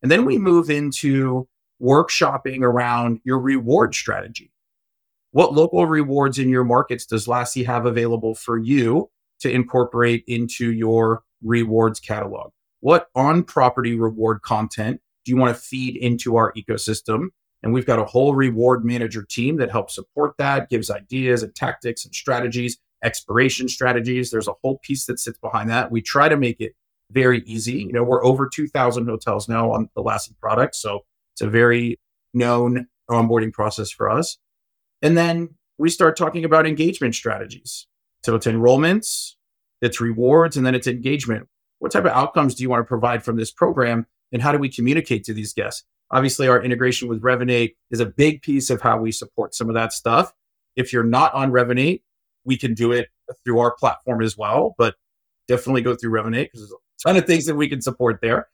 And 0.04 0.12
then 0.12 0.24
we 0.24 0.38
move 0.38 0.70
into 0.70 1.48
workshopping 1.82 2.62
around 2.62 3.20
your 3.24 3.40
reward 3.40 3.96
strategy. 3.96 4.52
What 5.32 5.54
local 5.54 5.88
rewards 5.88 6.38
in 6.38 6.50
your 6.50 6.64
markets 6.64 7.06
does 7.06 7.26
Laasie 7.26 7.66
have 7.66 7.86
available 7.86 8.36
for 8.36 8.58
you 8.58 9.10
to 9.40 9.50
incorporate 9.50 10.24
into 10.28 10.72
your 10.72 11.24
rewards 11.42 12.00
catalog? 12.00 12.52
What 12.82 13.08
on 13.16 13.44
property 13.44 13.96
reward 13.96 14.42
content 14.42 15.02
you 15.30 15.38
want 15.38 15.56
to 15.56 15.62
feed 15.62 15.96
into 15.96 16.36
our 16.36 16.54
ecosystem? 16.54 17.28
And 17.62 17.74
we've 17.74 17.86
got 17.86 18.00
a 18.00 18.06
whole 18.06 18.36
reward 18.36 18.86
manager 18.86 19.24
team 19.24 19.58
that 19.58 19.70
helps 19.70 19.96
support 19.96 20.36
that, 20.38 20.70
gives 20.70 20.90
ideas 20.90 21.44
and 21.44 21.54
tactics 21.54 22.06
and 22.06 22.16
strategies 22.16 22.78
expiration 23.04 23.68
strategies. 23.68 24.32
There's 24.32 24.48
a 24.48 24.54
whole 24.62 24.80
piece 24.80 25.06
that 25.06 25.20
sits 25.20 25.40
behind 25.40 25.70
that. 25.70 25.92
We 25.92 26.02
try 26.02 26.30
to 26.30 26.38
make 26.38 26.60
it 26.60 26.74
very 27.12 27.42
easy. 27.46 27.84
You 27.84 27.92
know, 27.92 28.04
we're 28.04 28.24
over 28.24 28.48
2,000 28.48 29.08
hotels 29.08 29.48
now 29.48 29.72
on 29.72 29.90
the 29.96 30.04
Laasie 30.04 30.38
product. 30.40 30.76
So 30.76 31.02
it's 31.34 31.42
a 31.42 31.50
very 31.50 32.00
known 32.34 32.88
onboarding 33.10 33.54
process 33.54 33.90
for 33.90 34.10
us. 34.10 34.38
And 35.02 35.18
then 35.18 35.56
we 35.78 35.90
start 35.90 36.18
talking 36.18 36.46
about 36.46 36.68
engagement 36.68 37.16
strategies. 37.16 37.88
So 38.24 38.36
it's 38.36 38.46
enrollments, 38.46 39.36
it's 39.82 40.02
rewards, 40.02 40.58
and 40.58 40.66
then 40.66 40.76
it's 40.76 40.88
engagement. 40.88 41.48
What 41.80 41.94
type 41.94 42.06
of 42.06 42.12
outcomes 42.12 42.54
do 42.54 42.64
you 42.64 42.70
want 42.70 42.82
to 42.82 42.88
provide 42.88 43.24
from 43.24 43.38
this 43.38 43.52
program? 43.52 44.06
And 44.32 44.42
how 44.42 44.52
do 44.52 44.58
we 44.58 44.70
communicate 44.70 45.24
to 45.26 45.34
these 45.34 45.54
guests? 45.54 45.84
Obviously, 46.12 46.48
our 46.48 46.62
integration 46.62 47.08
with 47.08 47.22
Revinate 47.22 47.76
is 47.92 48.00
a 48.00 48.06
big 48.06 48.42
piece 48.42 48.70
of 48.70 48.82
how 48.82 49.00
we 49.00 49.12
support 49.12 49.54
some 49.54 49.70
of 49.70 49.76
that 49.76 49.94
stuff. 49.94 50.34
If 50.76 50.92
you're 50.92 51.04
not 51.04 51.34
on 51.34 51.52
Revinate, 51.52 52.02
we 52.46 52.58
can 52.58 52.74
do 52.74 52.92
it 52.92 53.10
through 53.44 53.60
our 53.60 53.76
platform 53.76 54.22
as 54.22 54.38
well, 54.38 54.76
but 54.78 54.96
definitely 55.48 55.82
go 55.82 55.96
through 55.96 56.12
Revinate 56.12 56.46
because 56.46 56.62
there's 56.62 56.72
a 56.72 57.08
ton 57.08 57.18
of 57.18 57.26
things 57.26 57.46
that 57.46 57.56
we 57.56 57.70
can 57.70 57.82
support 57.82 58.20
there. 58.22 58.48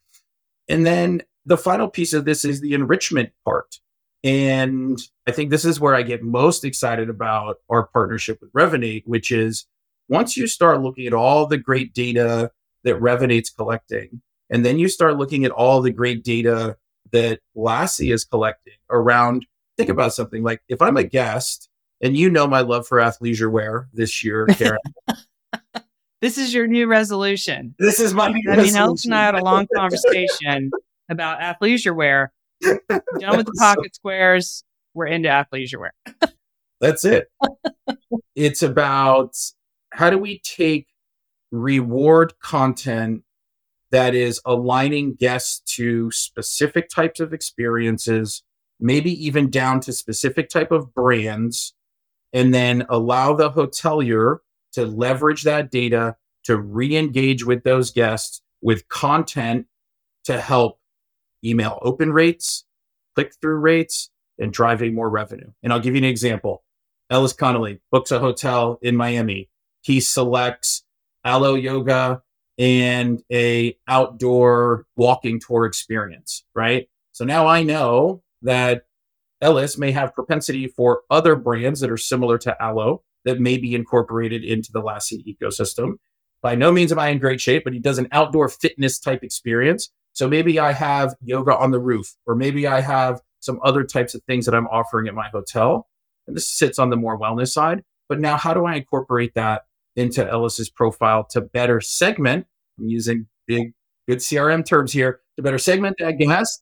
And 0.67 0.85
then 0.85 1.21
the 1.45 1.57
final 1.57 1.87
piece 1.87 2.13
of 2.13 2.25
this 2.25 2.43
is 2.43 2.61
the 2.61 2.73
enrichment 2.73 3.31
part. 3.45 3.79
And 4.23 4.99
I 5.27 5.31
think 5.31 5.51
this 5.51 5.65
is 5.65 5.79
where 5.79 5.93
I 5.93 6.01
get 6.01 6.23
most 6.23 6.65
excited 6.65 7.09
about 7.09 7.57
our 7.69 7.85
partnership 7.87 8.39
with 8.41 8.51
Revinate, 8.53 9.03
which 9.05 9.31
is 9.31 9.67
once 10.09 10.35
you 10.35 10.47
start 10.47 10.81
looking 10.81 11.05
at 11.05 11.13
all 11.13 11.45
the 11.45 11.57
great 11.57 11.93
data 11.93 12.51
that 12.83 12.99
Revinate's 12.99 13.51
collecting, 13.51 14.21
and 14.55 14.65
then 14.65 14.79
you 14.79 14.87
start 14.87 15.17
looking 15.17 15.43
at 15.43 15.51
all 15.51 15.81
the 15.81 15.91
great 15.91 16.23
data 16.23 16.77
that 17.11 17.41
Laasie 17.57 18.13
is 18.13 18.23
collecting 18.23 18.75
around, 18.89 19.45
think 19.75 19.89
about 19.89 20.13
something 20.13 20.43
like 20.43 20.61
if 20.69 20.81
I'm 20.81 20.95
a 20.95 21.03
guest 21.03 21.67
and 21.99 22.15
you 22.15 22.29
know 22.29 22.47
my 22.47 22.61
love 22.61 22.87
for 22.87 22.99
athleisure 22.99 23.51
wear 23.51 23.89
this 23.91 24.23
year, 24.23 24.45
Karen. 24.51 24.79
this 26.21 26.37
is 26.37 26.53
your 26.53 26.67
new 26.67 26.87
resolution. 26.87 27.75
This 27.79 27.99
is 27.99 28.13
my 28.13 28.29
new 28.29 28.49
I 28.49 28.55
mean, 28.55 28.73
Alex 28.77 29.03
and 29.03 29.13
I 29.13 29.25
had 29.25 29.35
a 29.35 29.43
long 29.43 29.67
conversation 29.75 30.71
about 31.09 31.41
athleisure 31.41 31.93
wear. 31.93 32.31
Done 32.61 33.35
with 33.35 33.47
the 33.47 33.55
pocket 33.59 33.93
squares. 33.93 34.63
We're 34.93 35.07
into 35.07 35.27
athleisure 35.27 35.81
wear. 35.81 35.93
That's 36.79 37.03
it. 37.03 37.27
it's 38.35 38.63
about 38.63 39.35
how 39.91 40.09
do 40.09 40.17
we 40.17 40.39
take 40.45 40.87
reward 41.51 42.39
content 42.39 43.24
that 43.95 44.13
is 44.13 44.41
aligning 44.43 45.13
guests 45.13 45.61
to 45.73 46.11
specific 46.11 46.89
types 46.89 47.21
of 47.21 47.31
experiences, 47.31 48.43
maybe 48.77 49.09
even 49.25 49.49
down 49.49 49.79
to 49.79 49.93
specific 49.93 50.49
type 50.49 50.69
of 50.69 50.93
brands 50.93 51.73
and 52.33 52.53
then 52.53 52.85
allow 52.89 53.33
the 53.33 53.49
hotelier 53.49 54.39
to 54.73 54.85
leverage 54.85 55.43
that 55.43 55.71
data 55.71 56.17
to 56.43 56.57
re-engage 56.57 57.45
with 57.45 57.63
those 57.63 57.89
guests 57.89 58.41
with 58.61 58.85
content 58.89 59.65
to 60.25 60.41
help 60.41 60.77
email 61.41 61.79
open 61.81 62.11
rates, 62.11 62.65
click 63.15 63.31
through 63.39 63.59
rates 63.59 64.09
and 64.37 64.51
driving 64.51 64.93
more 64.93 65.09
revenue. 65.09 65.49
And 65.63 65.71
I'll 65.71 65.79
give 65.79 65.95
you 65.95 65.99
an 65.99 66.03
example. 66.03 66.65
Ellis 67.09 67.31
Connolly 67.31 67.79
books 67.93 68.11
a 68.11 68.19
hotel 68.19 68.77
in 68.81 68.97
Miami. 68.97 69.49
He 69.83 70.01
selects 70.01 70.83
Alo 71.23 71.55
Yoga 71.55 72.23
and 72.57 73.21
a 73.31 73.77
outdoor 73.87 74.85
walking 74.95 75.39
tour 75.39 75.65
experience, 75.65 76.43
right? 76.53 76.87
So 77.11 77.25
now 77.25 77.47
I 77.47 77.63
know 77.63 78.23
that 78.41 78.83
Ellis 79.41 79.77
may 79.77 79.91
have 79.91 80.15
propensity 80.15 80.67
for 80.67 81.01
other 81.09 81.35
brands 81.35 81.79
that 81.81 81.91
are 81.91 81.97
similar 81.97 82.37
to 82.39 82.55
Alo 82.61 83.03
that 83.25 83.39
may 83.39 83.57
be 83.57 83.75
incorporated 83.75 84.43
into 84.43 84.71
the 84.71 84.81
Laasie 84.81 85.25
ecosystem. 85.25 85.95
By 86.41 86.55
no 86.55 86.71
means 86.71 86.91
am 86.91 86.99
I 86.99 87.09
in 87.09 87.19
great 87.19 87.41
shape, 87.41 87.63
but 87.63 87.73
he 87.73 87.79
does 87.79 87.97
an 87.97 88.07
outdoor 88.11 88.49
fitness 88.49 88.99
type 88.99 89.23
experience. 89.23 89.89
So 90.13 90.29
maybe 90.29 90.59
I 90.59 90.71
have 90.71 91.15
yoga 91.21 91.57
on 91.57 91.71
the 91.71 91.79
roof, 91.79 92.15
or 92.25 92.35
maybe 92.35 92.67
I 92.67 92.81
have 92.81 93.19
some 93.39 93.59
other 93.63 93.83
types 93.83 94.15
of 94.15 94.23
things 94.23 94.45
that 94.45 94.55
I'm 94.55 94.67
offering 94.67 95.07
at 95.07 95.13
my 95.13 95.27
hotel. 95.29 95.87
And 96.27 96.35
this 96.35 96.47
sits 96.47 96.79
on 96.79 96.89
the 96.89 96.95
more 96.95 97.19
wellness 97.19 97.51
side. 97.51 97.83
But 98.07 98.19
now, 98.19 98.37
how 98.37 98.53
do 98.53 98.65
I 98.65 98.75
incorporate 98.75 99.33
that 99.33 99.63
into 99.95 100.27
Ellis's 100.29 100.69
profile 100.69 101.25
to 101.31 101.41
better 101.41 101.81
segment? 101.81 102.45
I'm 102.79 102.87
using 102.87 103.27
big, 103.47 103.73
good 104.07 104.19
CRM 104.19 104.65
terms 104.65 104.91
here 104.91 105.21
to 105.37 105.43
better 105.43 105.57
segment 105.57 105.97
that 105.99 106.17
guest 106.17 106.61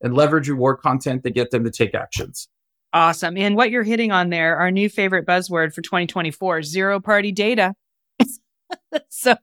and 0.00 0.14
leverage 0.14 0.48
reward 0.48 0.78
content 0.78 1.24
to 1.24 1.30
get 1.30 1.50
them 1.50 1.64
to 1.64 1.70
take 1.70 1.94
actions. 1.94 2.48
Awesome. 2.92 3.36
And 3.36 3.54
what 3.54 3.70
you're 3.70 3.82
hitting 3.82 4.12
on 4.12 4.30
there, 4.30 4.56
our 4.56 4.70
new 4.70 4.88
favorite 4.88 5.26
buzzword 5.26 5.74
for 5.74 5.82
2024 5.82 6.62
zero 6.62 7.00
party 7.00 7.32
data. 7.32 7.74
so, 9.10 9.34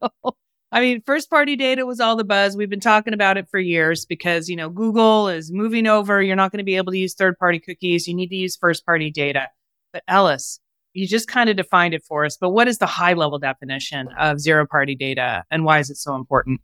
I 0.71 0.81
mean, 0.81 1.01
first 1.05 1.29
party 1.29 1.55
data 1.55 1.85
was 1.85 1.99
all 1.99 2.15
the 2.15 2.23
buzz. 2.23 2.57
We've 2.57 2.69
been 2.69 2.79
talking 2.79 3.13
about 3.13 3.37
it 3.37 3.47
for 3.49 3.59
years 3.59 4.05
because, 4.05 4.49
you 4.49 4.55
know, 4.55 4.69
Google 4.69 5.29
is 5.29 5.51
moving 5.51 5.85
over. 5.85 6.21
You're 6.21 6.35
not 6.35 6.51
going 6.51 6.57
to 6.57 6.65
be 6.65 6.75
able 6.75 6.91
to 6.91 6.97
use 6.97 7.13
third 7.13 7.37
party 7.37 7.59
cookies. 7.59 8.07
You 8.07 8.15
need 8.15 8.29
to 8.29 8.35
use 8.35 8.55
first 8.55 8.85
party 8.85 9.11
data. 9.11 9.49
But 9.93 10.03
Ellis, 10.07 10.59
you 10.95 11.07
just 11.07 11.27
kind 11.27 11.49
of 11.49 11.57
defined 11.57 11.93
it 11.93 12.03
for 12.03 12.25
us. 12.25 12.37
But 12.37 12.51
what 12.51 12.67
is 12.67 12.77
the 12.77 12.85
high 12.85 13.13
level 13.13 13.37
definition 13.37 14.07
of 14.17 14.39
zero 14.39 14.65
party 14.65 14.95
data 14.95 15.43
and 15.51 15.65
why 15.65 15.79
is 15.79 15.89
it 15.89 15.97
so 15.97 16.15
important? 16.15 16.61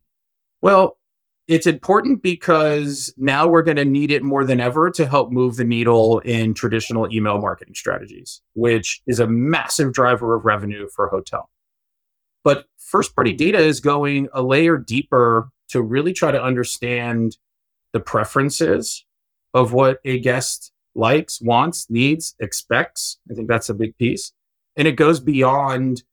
Well, 0.61 0.97
it's 1.47 1.67
important 1.67 2.23
because 2.23 3.13
now 3.17 3.47
we're 3.47 3.63
going 3.63 3.77
to 3.77 3.85
need 3.85 4.09
it 4.09 4.23
more 4.23 4.45
than 4.45 4.61
ever 4.61 4.89
to 4.91 5.05
help 5.05 5.31
move 5.31 5.57
the 5.57 5.65
needle 5.65 6.19
in 6.19 6.53
traditional 6.53 7.11
email 7.11 7.39
marketing 7.39 7.75
strategies, 7.75 8.41
which 8.53 9.01
is 9.05 9.19
a 9.19 9.27
massive 9.27 9.91
driver 9.91 10.35
of 10.35 10.45
revenue 10.45 10.87
for 10.95 11.07
a 11.07 11.09
hotel. 11.09 11.49
But 12.43 12.65
first 12.77 13.15
party 13.15 13.33
data 13.33 13.57
is 13.57 13.81
going 13.81 14.29
a 14.33 14.41
layer 14.41 14.77
deeper 14.77 15.49
to 15.69 15.81
really 15.81 16.13
try 16.13 16.31
to 16.31 16.41
understand 16.41 17.37
the 17.91 17.99
preferences 17.99 19.05
of 19.53 19.73
what 19.73 19.99
a 20.05 20.19
guest 20.19 20.70
likes, 20.95 21.41
wants, 21.41 21.89
needs, 21.89 22.35
expects. 22.39 23.17
I 23.29 23.33
think 23.33 23.47
that's 23.47 23.69
a 23.69 23.73
big 23.73 23.97
piece. 23.97 24.33
And 24.75 24.87
it 24.87 24.93
goes 24.93 25.19
beyond 25.19 26.03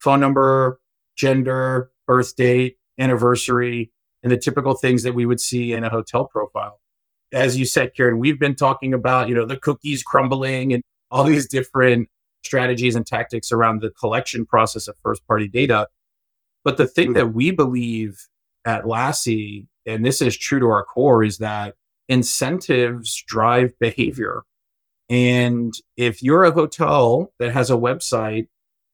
phone 0.00 0.20
number, 0.20 0.80
gender, 1.16 1.90
birth 2.06 2.36
date, 2.36 2.76
anniversary, 2.98 3.90
and 4.22 4.32
the 4.32 4.36
typical 4.36 4.74
things 4.74 5.02
that 5.02 5.14
we 5.14 5.26
would 5.26 5.40
see 5.40 5.72
in 5.72 5.84
a 5.84 5.90
hotel 5.90 6.26
profile. 6.26 6.80
As 7.32 7.58
you 7.58 7.64
said, 7.64 7.94
Karen, 7.96 8.18
we've 8.18 8.38
been 8.38 8.54
talking 8.54 8.94
about, 8.94 9.28
you 9.28 9.34
know, 9.34 9.46
the 9.46 9.56
cookies 9.56 10.02
crumbling 10.02 10.72
and 10.72 10.82
all 11.10 11.24
these 11.24 11.48
different 11.48 12.08
strategies 12.44 12.94
and 12.94 13.06
tactics 13.06 13.50
around 13.50 13.80
the 13.80 13.90
collection 13.90 14.46
process 14.46 14.88
of 14.88 14.96
first 15.02 15.26
party 15.26 15.48
data. 15.48 15.88
But 16.64 16.76
the 16.76 16.86
thing 16.86 17.08
hmm. 17.08 17.14
that 17.14 17.34
we 17.34 17.50
believe 17.50 18.28
at 18.64 18.84
Laasie, 18.84 19.66
and 19.86 20.04
this 20.04 20.22
is 20.22 20.36
true 20.36 20.60
to 20.60 20.66
our 20.66 20.84
core, 20.84 21.22
is 21.22 21.38
that 21.38 21.74
incentives 22.08 23.22
drive 23.26 23.78
behavior. 23.78 24.42
And 25.08 25.74
if 25.96 26.22
you're 26.22 26.44
a 26.44 26.52
hotel 26.52 27.32
that 27.38 27.52
has 27.52 27.70
a 27.70 27.74
website 27.74 28.48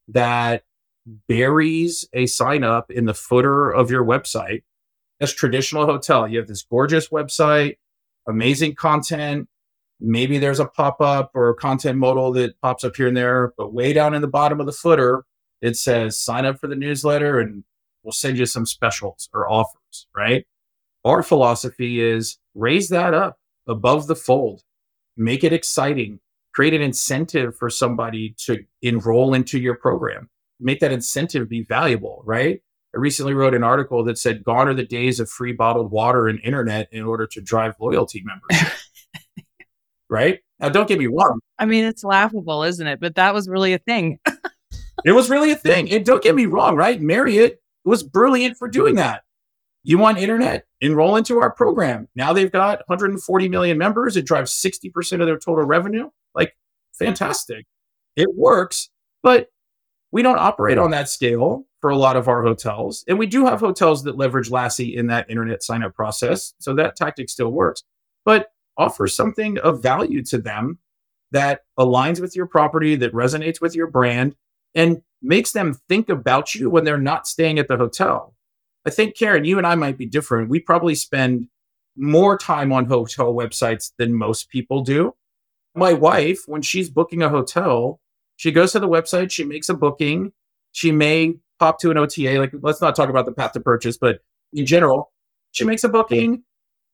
that 0.08 0.64
buries 1.28 2.08
a 2.12 2.26
sign 2.26 2.64
up 2.64 2.90
in 2.90 3.06
the 3.06 3.14
footer 3.14 3.70
of 3.70 3.90
your 3.90 4.04
website 4.04 4.62
as 5.20 5.32
traditional 5.32 5.86
hotel. 5.86 6.26
You 6.26 6.38
have 6.38 6.48
this 6.48 6.62
gorgeous 6.62 7.08
website, 7.08 7.76
amazing 8.28 8.74
content. 8.74 9.48
Maybe 10.00 10.38
there's 10.38 10.60
a 10.60 10.66
pop 10.66 11.00
up 11.00 11.30
or 11.34 11.50
a 11.50 11.54
content 11.54 11.98
modal 11.98 12.32
that 12.32 12.58
pops 12.60 12.84
up 12.84 12.96
here 12.96 13.08
and 13.08 13.16
there, 13.16 13.52
but 13.58 13.72
way 13.72 13.92
down 13.92 14.14
in 14.14 14.22
the 14.22 14.28
bottom 14.28 14.60
of 14.60 14.66
the 14.66 14.72
footer, 14.72 15.24
it 15.60 15.76
says 15.76 16.18
sign 16.18 16.46
up 16.46 16.58
for 16.58 16.68
the 16.68 16.76
newsletter 16.76 17.38
and 17.38 17.64
we'll 18.02 18.12
send 18.12 18.38
you 18.38 18.46
some 18.46 18.64
specials 18.64 19.28
or 19.34 19.50
offers, 19.50 20.06
right? 20.16 20.46
Our 21.04 21.22
philosophy 21.22 22.00
is 22.00 22.38
raise 22.54 22.88
that 22.88 23.14
up 23.14 23.38
above 23.66 24.06
the 24.06 24.16
fold, 24.16 24.62
make 25.16 25.44
it 25.44 25.52
exciting, 25.52 26.20
create 26.52 26.74
an 26.74 26.82
incentive 26.82 27.56
for 27.56 27.70
somebody 27.70 28.34
to 28.38 28.64
enroll 28.82 29.34
into 29.34 29.58
your 29.58 29.76
program, 29.76 30.28
make 30.58 30.80
that 30.80 30.92
incentive 30.92 31.48
be 31.48 31.62
valuable, 31.62 32.22
right? 32.24 32.60
I 32.94 32.98
recently 32.98 33.34
wrote 33.34 33.54
an 33.54 33.62
article 33.62 34.04
that 34.04 34.18
said, 34.18 34.42
Gone 34.42 34.66
are 34.66 34.74
the 34.74 34.84
days 34.84 35.20
of 35.20 35.30
free 35.30 35.52
bottled 35.52 35.92
water 35.92 36.26
and 36.26 36.40
internet 36.42 36.88
in 36.90 37.04
order 37.04 37.26
to 37.28 37.40
drive 37.40 37.76
loyalty 37.78 38.24
members. 38.24 38.72
right? 40.10 40.40
Now, 40.58 40.70
don't 40.70 40.88
get 40.88 40.98
me 40.98 41.06
wrong. 41.06 41.38
I 41.58 41.66
mean, 41.66 41.84
it's 41.84 42.02
laughable, 42.02 42.64
isn't 42.64 42.86
it? 42.86 42.98
But 42.98 43.14
that 43.14 43.32
was 43.32 43.48
really 43.48 43.72
a 43.72 43.78
thing. 43.78 44.18
it 45.04 45.12
was 45.12 45.30
really 45.30 45.52
a 45.52 45.56
thing. 45.56 45.90
And 45.90 46.04
don't 46.04 46.22
get 46.22 46.34
me 46.34 46.46
wrong, 46.46 46.74
right? 46.74 47.00
Marriott 47.00 47.62
was 47.84 48.02
brilliant 48.02 48.56
for 48.56 48.68
doing 48.68 48.96
that. 48.96 49.22
You 49.82 49.98
want 49.98 50.18
internet? 50.18 50.66
Enroll 50.80 51.16
into 51.16 51.40
our 51.40 51.50
program. 51.50 52.08
Now 52.14 52.32
they've 52.32 52.52
got 52.52 52.80
140 52.86 53.48
million 53.48 53.78
members. 53.78 54.16
It 54.16 54.26
drives 54.26 54.52
60% 54.52 55.20
of 55.20 55.26
their 55.26 55.38
total 55.38 55.64
revenue. 55.64 56.10
Like, 56.34 56.56
fantastic. 56.92 57.66
It 58.16 58.28
works, 58.34 58.90
but 59.22 59.48
we 60.12 60.22
don't 60.22 60.38
operate 60.38 60.78
on 60.78 60.90
that 60.90 61.08
scale 61.08 61.64
for 61.80 61.90
a 61.90 61.96
lot 61.96 62.16
of 62.16 62.28
our 62.28 62.42
hotels. 62.42 63.04
And 63.08 63.18
we 63.18 63.26
do 63.26 63.46
have 63.46 63.60
hotels 63.60 64.02
that 64.04 64.18
leverage 64.18 64.50
Laasie 64.50 64.94
in 64.94 65.06
that 65.06 65.30
internet 65.30 65.62
sign 65.62 65.82
up 65.82 65.94
process. 65.94 66.52
So 66.58 66.74
that 66.74 66.96
tactic 66.96 67.30
still 67.30 67.50
works, 67.50 67.82
but 68.24 68.52
offer 68.76 69.06
something 69.06 69.58
of 69.58 69.82
value 69.82 70.22
to 70.24 70.38
them 70.38 70.78
that 71.30 71.60
aligns 71.78 72.20
with 72.20 72.34
your 72.34 72.46
property, 72.46 72.96
that 72.96 73.12
resonates 73.12 73.60
with 73.60 73.74
your 73.74 73.86
brand, 73.86 74.34
and 74.74 75.02
makes 75.22 75.52
them 75.52 75.74
think 75.88 76.08
about 76.08 76.54
you 76.54 76.68
when 76.68 76.84
they're 76.84 76.98
not 76.98 77.26
staying 77.26 77.58
at 77.58 77.68
the 77.68 77.76
hotel. 77.76 78.34
I 78.86 78.90
think, 78.90 79.16
Karen, 79.16 79.44
you 79.44 79.58
and 79.58 79.66
I 79.66 79.74
might 79.74 79.98
be 79.98 80.06
different. 80.06 80.48
We 80.48 80.60
probably 80.60 80.94
spend 80.94 81.48
more 81.96 82.38
time 82.38 82.72
on 82.72 82.86
hotel 82.86 83.34
websites 83.34 83.92
than 83.98 84.14
most 84.14 84.48
people 84.48 84.82
do. 84.82 85.14
My 85.74 85.92
wife, 85.92 86.40
when 86.46 86.62
she's 86.62 86.88
booking 86.88 87.22
a 87.22 87.28
hotel, 87.28 88.00
she 88.36 88.52
goes 88.52 88.72
to 88.72 88.80
the 88.80 88.88
website, 88.88 89.30
she 89.30 89.44
makes 89.44 89.68
a 89.68 89.74
booking. 89.74 90.32
She 90.72 90.92
may 90.92 91.34
pop 91.58 91.78
to 91.80 91.90
an 91.90 91.98
OTA. 91.98 92.38
Like, 92.38 92.52
let's 92.62 92.80
not 92.80 92.96
talk 92.96 93.10
about 93.10 93.26
the 93.26 93.32
path 93.32 93.52
to 93.52 93.60
purchase, 93.60 93.98
but 93.98 94.20
in 94.52 94.64
general, 94.66 95.12
she 95.52 95.64
makes 95.64 95.84
a 95.84 95.88
booking. 95.88 96.42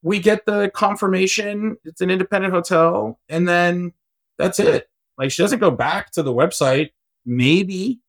We 0.03 0.19
get 0.19 0.45
the 0.45 0.71
confirmation. 0.75 1.77
It's 1.85 2.01
an 2.01 2.11
independent 2.11 2.53
hotel. 2.53 3.21
And 3.29 3.49
then 3.49 3.93
that's 4.39 4.59
it. 4.59 4.89
Like, 5.19 5.31
she 5.31 5.43
doesn't 5.43 5.61
go 5.61 5.71
back 5.71 6.11
to 6.13 6.23
the 6.23 6.35
website, 6.35 6.91
maybe 7.25 8.01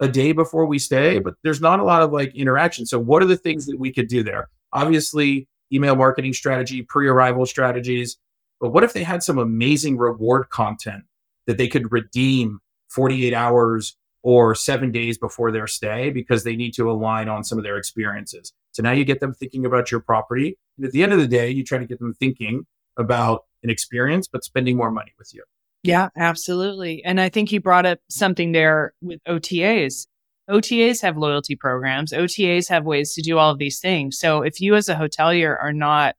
a 0.00 0.08
day 0.08 0.32
before 0.32 0.66
we 0.66 0.78
stay, 0.78 1.18
but 1.18 1.34
there's 1.42 1.60
not 1.60 1.80
a 1.80 1.84
lot 1.84 2.02
of 2.02 2.12
like 2.12 2.34
interaction. 2.34 2.86
So, 2.86 2.98
what 2.98 3.22
are 3.22 3.26
the 3.26 3.36
things 3.36 3.66
that 3.66 3.78
we 3.78 3.92
could 3.92 4.08
do 4.08 4.22
there? 4.22 4.48
Obviously, 4.72 5.48
email 5.72 5.96
marketing 5.96 6.32
strategy, 6.32 6.82
pre 6.82 7.06
arrival 7.06 7.46
strategies. 7.46 8.16
But 8.60 8.70
what 8.70 8.84
if 8.84 8.92
they 8.92 9.02
had 9.02 9.22
some 9.22 9.38
amazing 9.38 9.96
reward 9.96 10.50
content 10.50 11.04
that 11.46 11.56
they 11.56 11.68
could 11.68 11.90
redeem 11.92 12.60
48 12.90 13.32
hours 13.32 13.96
or 14.22 14.54
seven 14.54 14.92
days 14.92 15.16
before 15.18 15.50
their 15.50 15.66
stay 15.66 16.10
because 16.10 16.44
they 16.44 16.56
need 16.56 16.74
to 16.74 16.90
align 16.90 17.28
on 17.28 17.42
some 17.42 17.58
of 17.58 17.64
their 17.64 17.78
experiences. 17.78 18.52
So 18.72 18.82
now 18.82 18.92
you 18.92 19.04
get 19.04 19.20
them 19.20 19.32
thinking 19.32 19.64
about 19.64 19.90
your 19.90 20.00
property. 20.00 20.58
And 20.76 20.86
at 20.86 20.92
the 20.92 21.02
end 21.02 21.12
of 21.12 21.18
the 21.18 21.26
day, 21.26 21.50
you 21.50 21.64
try 21.64 21.78
to 21.78 21.86
get 21.86 21.98
them 21.98 22.14
thinking 22.14 22.66
about 22.96 23.44
an 23.62 23.70
experience, 23.70 24.28
but 24.28 24.44
spending 24.44 24.76
more 24.76 24.90
money 24.90 25.12
with 25.18 25.32
you. 25.34 25.42
Yeah, 25.82 26.08
absolutely. 26.16 27.02
And 27.04 27.20
I 27.20 27.28
think 27.28 27.52
you 27.52 27.60
brought 27.60 27.86
up 27.86 28.00
something 28.08 28.52
there 28.52 28.92
with 29.00 29.20
OTAs. 29.24 30.06
OTAs 30.50 31.00
have 31.00 31.16
loyalty 31.16 31.56
programs. 31.56 32.12
OTAs 32.12 32.68
have 32.68 32.84
ways 32.84 33.14
to 33.14 33.22
do 33.22 33.38
all 33.38 33.50
of 33.50 33.58
these 33.58 33.78
things. 33.78 34.18
So 34.18 34.42
if 34.42 34.60
you 34.60 34.74
as 34.74 34.88
a 34.88 34.94
hotelier 34.94 35.56
are 35.62 35.72
not 35.72 36.16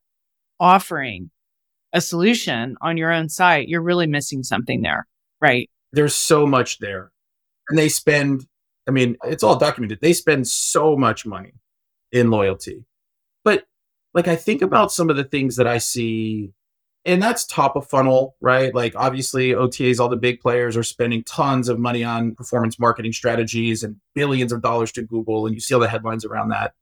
offering 0.58 1.30
a 1.92 2.00
solution 2.00 2.76
on 2.80 2.96
your 2.96 3.12
own 3.12 3.28
site, 3.28 3.68
you're 3.68 3.82
really 3.82 4.06
missing 4.06 4.42
something 4.42 4.80
there, 4.82 5.06
right? 5.40 5.68
There's 5.92 6.14
so 6.14 6.46
much 6.46 6.78
there. 6.78 7.12
And 7.68 7.78
they 7.78 7.88
spend, 7.88 8.46
I 8.88 8.90
mean, 8.90 9.16
it's 9.24 9.42
all 9.42 9.58
documented. 9.58 10.00
They 10.00 10.14
spend 10.14 10.48
so 10.48 10.96
much 10.96 11.26
money 11.26 11.52
in 12.10 12.30
loyalty. 12.30 12.84
But 13.44 13.64
like, 14.14 14.28
I 14.28 14.36
think 14.36 14.62
about 14.62 14.92
some 14.92 15.10
of 15.10 15.16
the 15.16 15.24
things 15.24 15.56
that 15.56 15.66
I 15.66 15.78
see, 15.78 16.52
and 17.04 17.22
that's 17.22 17.44
top 17.44 17.74
of 17.74 17.88
funnel, 17.88 18.36
right? 18.40 18.72
Like, 18.74 18.94
obviously, 18.94 19.50
OTAs, 19.50 19.98
all 19.98 20.08
the 20.08 20.16
big 20.16 20.40
players 20.40 20.76
are 20.76 20.84
spending 20.84 21.24
tons 21.24 21.68
of 21.68 21.78
money 21.78 22.04
on 22.04 22.34
performance 22.34 22.78
marketing 22.78 23.12
strategies 23.12 23.82
and 23.82 23.96
billions 24.14 24.52
of 24.52 24.62
dollars 24.62 24.92
to 24.92 25.02
Google. 25.02 25.46
And 25.46 25.54
you 25.54 25.60
see 25.60 25.74
all 25.74 25.80
the 25.80 25.88
headlines 25.88 26.24
around 26.24 26.50
that. 26.50 26.74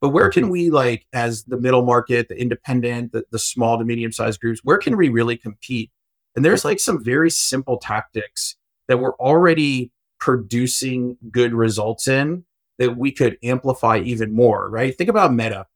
But 0.00 0.10
where 0.10 0.30
can 0.30 0.48
we, 0.48 0.70
like, 0.70 1.06
as 1.12 1.44
the 1.44 1.58
middle 1.58 1.84
market, 1.84 2.28
the 2.28 2.38
independent, 2.38 3.12
the, 3.12 3.24
the 3.30 3.38
small 3.38 3.78
to 3.78 3.84
medium 3.84 4.12
sized 4.12 4.40
groups, 4.40 4.60
where 4.64 4.78
can 4.78 4.96
we 4.96 5.08
really 5.08 5.36
compete? 5.36 5.90
And 6.34 6.44
there's 6.44 6.64
like 6.64 6.80
some 6.80 7.02
very 7.02 7.30
simple 7.30 7.78
tactics 7.78 8.56
that 8.88 8.98
we're 8.98 9.16
already 9.16 9.90
producing 10.20 11.16
good 11.30 11.54
results 11.54 12.08
in 12.08 12.44
that 12.78 12.96
we 12.96 13.10
could 13.10 13.38
amplify 13.42 13.98
even 13.98 14.34
more, 14.34 14.68
right? 14.68 14.96
Think 14.96 15.08
about 15.08 15.32
meta, 15.32 15.66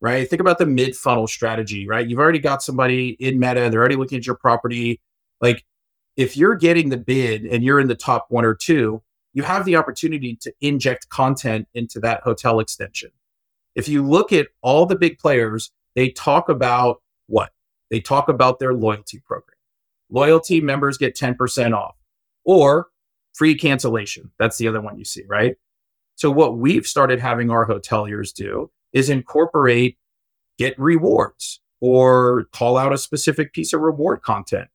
right? 0.00 0.28
Think 0.28 0.40
about 0.40 0.58
the 0.58 0.66
mid 0.66 0.96
funnel 0.96 1.26
strategy, 1.26 1.86
right? 1.86 2.06
You've 2.06 2.18
already 2.18 2.38
got 2.38 2.62
somebody 2.62 3.10
in 3.20 3.38
meta, 3.38 3.68
they're 3.70 3.80
already 3.80 3.96
looking 3.96 4.18
at 4.18 4.26
your 4.26 4.36
property. 4.36 5.00
Like, 5.40 5.64
if 6.16 6.36
you're 6.36 6.54
getting 6.54 6.88
the 6.88 6.96
bid 6.96 7.44
and 7.44 7.62
you're 7.62 7.80
in 7.80 7.88
the 7.88 7.94
top 7.94 8.26
one 8.30 8.44
or 8.44 8.54
two, 8.54 9.02
you 9.34 9.42
have 9.42 9.66
the 9.66 9.76
opportunity 9.76 10.34
to 10.36 10.52
inject 10.62 11.10
content 11.10 11.68
into 11.74 12.00
that 12.00 12.22
hotel 12.22 12.58
extension. 12.58 13.10
If 13.74 13.86
you 13.86 14.02
look 14.02 14.32
at 14.32 14.48
all 14.62 14.86
the 14.86 14.96
big 14.96 15.18
players, 15.18 15.70
they 15.94 16.08
talk 16.08 16.48
about 16.48 17.02
what? 17.26 17.50
They 17.90 18.00
talk 18.00 18.28
about 18.28 18.58
their 18.58 18.72
loyalty 18.72 19.20
program. 19.20 19.58
Loyalty 20.08 20.60
members 20.60 20.96
get 20.96 21.14
10% 21.14 21.76
off 21.76 21.96
or 22.44 22.88
free 23.34 23.54
cancellation. 23.54 24.30
That's 24.38 24.56
the 24.56 24.68
other 24.68 24.80
one 24.80 24.96
you 24.98 25.04
see, 25.04 25.24
right? 25.28 25.56
So, 26.14 26.30
what 26.30 26.56
we've 26.56 26.86
started 26.86 27.20
having 27.20 27.50
our 27.50 27.66
hoteliers 27.66 28.32
do 28.32 28.70
is 28.92 29.10
incorporate 29.10 29.98
get 30.58 30.78
rewards 30.78 31.60
or 31.80 32.44
call 32.52 32.76
out 32.76 32.92
a 32.92 32.98
specific 32.98 33.52
piece 33.52 33.72
of 33.72 33.80
reward 33.80 34.22
content. 34.22 34.68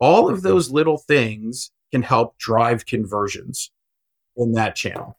All 0.00 0.28
of 0.28 0.38
hmm. 0.38 0.42
those 0.42 0.70
little 0.70 0.98
things 0.98 1.70
can 1.92 2.02
help 2.02 2.38
drive 2.38 2.86
conversions 2.86 3.70
in 4.36 4.52
that 4.52 4.76
channel. 4.76 5.18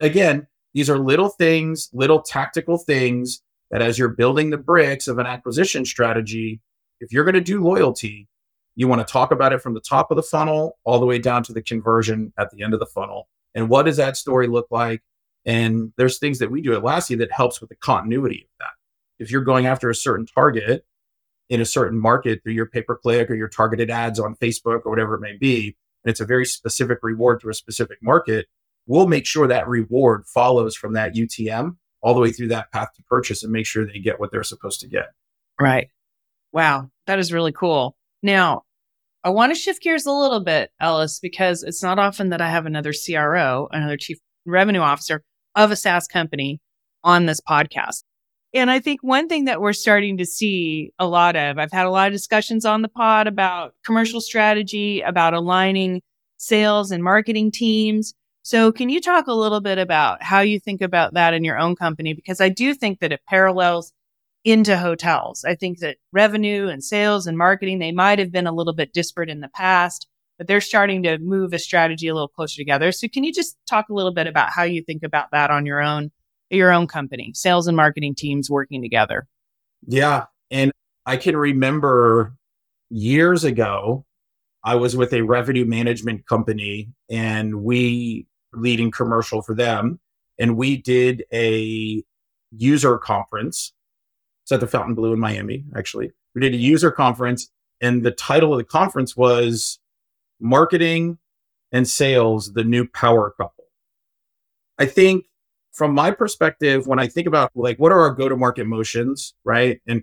Again, 0.00 0.46
these 0.72 0.88
are 0.88 0.98
little 0.98 1.28
things, 1.28 1.90
little 1.92 2.22
tactical 2.22 2.78
things 2.78 3.42
that 3.70 3.82
as 3.82 3.98
you're 3.98 4.08
building 4.08 4.50
the 4.50 4.56
bricks 4.56 5.08
of 5.08 5.18
an 5.18 5.26
acquisition 5.26 5.84
strategy, 5.84 6.60
if 7.00 7.12
you're 7.12 7.24
going 7.24 7.34
to 7.34 7.40
do 7.40 7.62
loyalty, 7.62 8.28
you 8.76 8.88
want 8.88 9.06
to 9.06 9.12
talk 9.12 9.32
about 9.32 9.52
it 9.52 9.60
from 9.60 9.74
the 9.74 9.80
top 9.80 10.10
of 10.10 10.16
the 10.16 10.22
funnel 10.22 10.78
all 10.84 10.98
the 11.00 11.06
way 11.06 11.18
down 11.18 11.42
to 11.44 11.52
the 11.52 11.62
conversion 11.62 12.32
at 12.38 12.50
the 12.50 12.62
end 12.62 12.72
of 12.72 12.80
the 12.80 12.86
funnel. 12.86 13.28
And 13.54 13.68
what 13.68 13.84
does 13.84 13.96
that 13.96 14.16
story 14.16 14.46
look 14.46 14.68
like? 14.70 15.02
And 15.44 15.92
there's 15.96 16.18
things 16.18 16.38
that 16.38 16.50
we 16.50 16.60
do 16.60 16.74
at 16.74 16.82
Laasie 16.82 17.18
that 17.18 17.32
helps 17.32 17.60
with 17.60 17.70
the 17.70 17.76
continuity 17.76 18.42
of 18.42 18.58
that. 18.58 19.24
If 19.24 19.30
you're 19.30 19.42
going 19.42 19.66
after 19.66 19.90
a 19.90 19.94
certain 19.94 20.26
target 20.26 20.84
in 21.48 21.60
a 21.60 21.66
certain 21.66 21.98
market 21.98 22.42
through 22.42 22.52
your 22.52 22.66
pay 22.66 22.82
per 22.82 22.96
click 22.96 23.30
or 23.30 23.34
your 23.34 23.48
targeted 23.48 23.90
ads 23.90 24.20
on 24.20 24.36
Facebook 24.36 24.82
or 24.84 24.90
whatever 24.90 25.14
it 25.14 25.20
may 25.20 25.36
be, 25.36 25.76
and 26.04 26.10
it's 26.10 26.20
a 26.20 26.24
very 26.24 26.44
specific 26.44 26.98
reward 27.02 27.40
to 27.40 27.48
a 27.48 27.54
specific 27.54 27.98
market, 28.02 28.46
we'll 28.86 29.08
make 29.08 29.26
sure 29.26 29.46
that 29.46 29.68
reward 29.68 30.26
follows 30.26 30.76
from 30.76 30.94
that 30.94 31.14
UTM 31.14 31.76
all 32.02 32.14
the 32.14 32.20
way 32.20 32.32
through 32.32 32.48
that 32.48 32.72
path 32.72 32.88
to 32.96 33.02
purchase 33.04 33.42
and 33.42 33.52
make 33.52 33.66
sure 33.66 33.86
they 33.86 33.98
get 33.98 34.18
what 34.20 34.30
they're 34.30 34.42
supposed 34.42 34.80
to 34.80 34.88
get. 34.88 35.10
Right. 35.60 35.88
Wow. 36.52 36.90
That 37.06 37.18
is 37.18 37.32
really 37.32 37.52
cool. 37.52 37.96
Now, 38.22 38.62
I 39.22 39.30
want 39.30 39.52
to 39.52 39.58
shift 39.58 39.82
gears 39.82 40.06
a 40.06 40.12
little 40.12 40.40
bit, 40.40 40.70
Ellis, 40.80 41.20
because 41.20 41.62
it's 41.62 41.82
not 41.82 41.98
often 41.98 42.30
that 42.30 42.40
I 42.40 42.48
have 42.48 42.64
another 42.64 42.92
CRO, 42.92 43.68
another 43.70 43.98
chief 43.98 44.18
revenue 44.46 44.80
officer 44.80 45.22
of 45.54 45.70
a 45.70 45.76
SaaS 45.76 46.06
company 46.06 46.60
on 47.02 47.26
this 47.26 47.40
podcast. 47.40 48.02
And 48.52 48.70
I 48.70 48.80
think 48.80 49.02
one 49.02 49.28
thing 49.28 49.44
that 49.44 49.60
we're 49.60 49.72
starting 49.72 50.16
to 50.18 50.26
see 50.26 50.92
a 50.98 51.06
lot 51.06 51.36
of, 51.36 51.58
I've 51.58 51.70
had 51.70 51.86
a 51.86 51.90
lot 51.90 52.08
of 52.08 52.12
discussions 52.12 52.64
on 52.64 52.82
the 52.82 52.88
pod 52.88 53.28
about 53.28 53.74
commercial 53.84 54.20
strategy, 54.20 55.00
about 55.02 55.34
aligning 55.34 56.02
sales 56.36 56.90
and 56.90 57.04
marketing 57.04 57.52
teams. 57.52 58.12
So, 58.42 58.72
can 58.72 58.88
you 58.88 59.00
talk 59.00 59.26
a 59.26 59.34
little 59.34 59.60
bit 59.60 59.78
about 59.78 60.22
how 60.22 60.40
you 60.40 60.58
think 60.58 60.80
about 60.80 61.14
that 61.14 61.34
in 61.34 61.44
your 61.44 61.58
own 61.58 61.76
company? 61.76 62.14
Because 62.14 62.40
I 62.40 62.48
do 62.48 62.74
think 62.74 63.00
that 63.00 63.12
it 63.12 63.20
parallels 63.28 63.92
into 64.44 64.78
hotels. 64.78 65.44
I 65.44 65.54
think 65.54 65.78
that 65.80 65.98
revenue 66.12 66.68
and 66.68 66.82
sales 66.82 67.26
and 67.26 67.36
marketing, 67.36 67.78
they 67.78 67.92
might 67.92 68.18
have 68.18 68.32
been 68.32 68.46
a 68.46 68.52
little 68.52 68.72
bit 68.72 68.92
disparate 68.92 69.28
in 69.28 69.40
the 69.40 69.50
past, 69.54 70.08
but 70.40 70.46
they're 70.46 70.62
starting 70.62 71.02
to 71.02 71.18
move 71.18 71.52
a 71.52 71.58
strategy 71.58 72.08
a 72.08 72.14
little 72.14 72.26
closer 72.26 72.56
together. 72.56 72.92
So, 72.92 73.08
can 73.08 73.24
you 73.24 73.32
just 73.32 73.58
talk 73.68 73.90
a 73.90 73.92
little 73.92 74.14
bit 74.14 74.26
about 74.26 74.48
how 74.50 74.62
you 74.62 74.82
think 74.82 75.02
about 75.02 75.26
that 75.32 75.50
on 75.50 75.66
your 75.66 75.82
own 75.82 76.10
your 76.50 76.72
own 76.72 76.86
company, 76.86 77.32
sales 77.34 77.66
and 77.66 77.76
marketing 77.76 78.14
teams 78.14 78.50
working 78.50 78.82
together. 78.82 79.26
Yeah. 79.86 80.24
And 80.50 80.72
I 81.06 81.16
can 81.16 81.36
remember 81.36 82.34
years 82.90 83.44
ago, 83.44 84.04
I 84.64 84.74
was 84.74 84.96
with 84.96 85.12
a 85.12 85.22
revenue 85.22 85.64
management 85.64 86.26
company 86.26 86.90
and 87.10 87.62
we 87.62 88.26
leading 88.52 88.90
commercial 88.90 89.42
for 89.42 89.54
them. 89.54 90.00
And 90.38 90.56
we 90.56 90.76
did 90.76 91.24
a 91.32 92.02
user 92.50 92.98
conference. 92.98 93.72
It's 94.44 94.52
at 94.52 94.60
the 94.60 94.66
Fontainebleau 94.66 95.12
in 95.12 95.20
Miami, 95.20 95.64
actually. 95.76 96.10
We 96.34 96.40
did 96.40 96.54
a 96.54 96.56
user 96.56 96.90
conference, 96.90 97.50
and 97.80 98.04
the 98.04 98.12
title 98.12 98.52
of 98.52 98.58
the 98.58 98.64
conference 98.64 99.16
was 99.16 99.79
Marketing 100.40 101.18
and 101.72 101.86
Sales, 101.86 102.52
the 102.52 102.64
New 102.64 102.86
Power 102.86 103.34
Couple. 103.36 103.64
I 104.78 104.86
think 104.86 105.26
from 105.72 105.94
my 105.94 106.10
perspective, 106.10 106.86
when 106.86 106.98
I 106.98 107.06
think 107.06 107.26
about 107.26 107.52
like 107.54 107.78
what 107.78 107.92
are 107.92 108.00
our 108.00 108.10
go 108.10 108.28
to 108.28 108.36
market 108.36 108.66
motions, 108.66 109.34
right? 109.44 109.80
And 109.86 110.02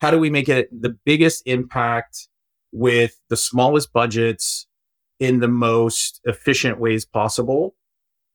how 0.00 0.10
do 0.10 0.18
we 0.18 0.30
make 0.30 0.48
it 0.48 0.68
the 0.72 0.96
biggest 1.04 1.42
impact 1.46 2.28
with 2.72 3.20
the 3.28 3.36
smallest 3.36 3.92
budgets 3.92 4.66
in 5.20 5.40
the 5.40 5.48
most 5.48 6.20
efficient 6.24 6.80
ways 6.80 7.04
possible? 7.04 7.76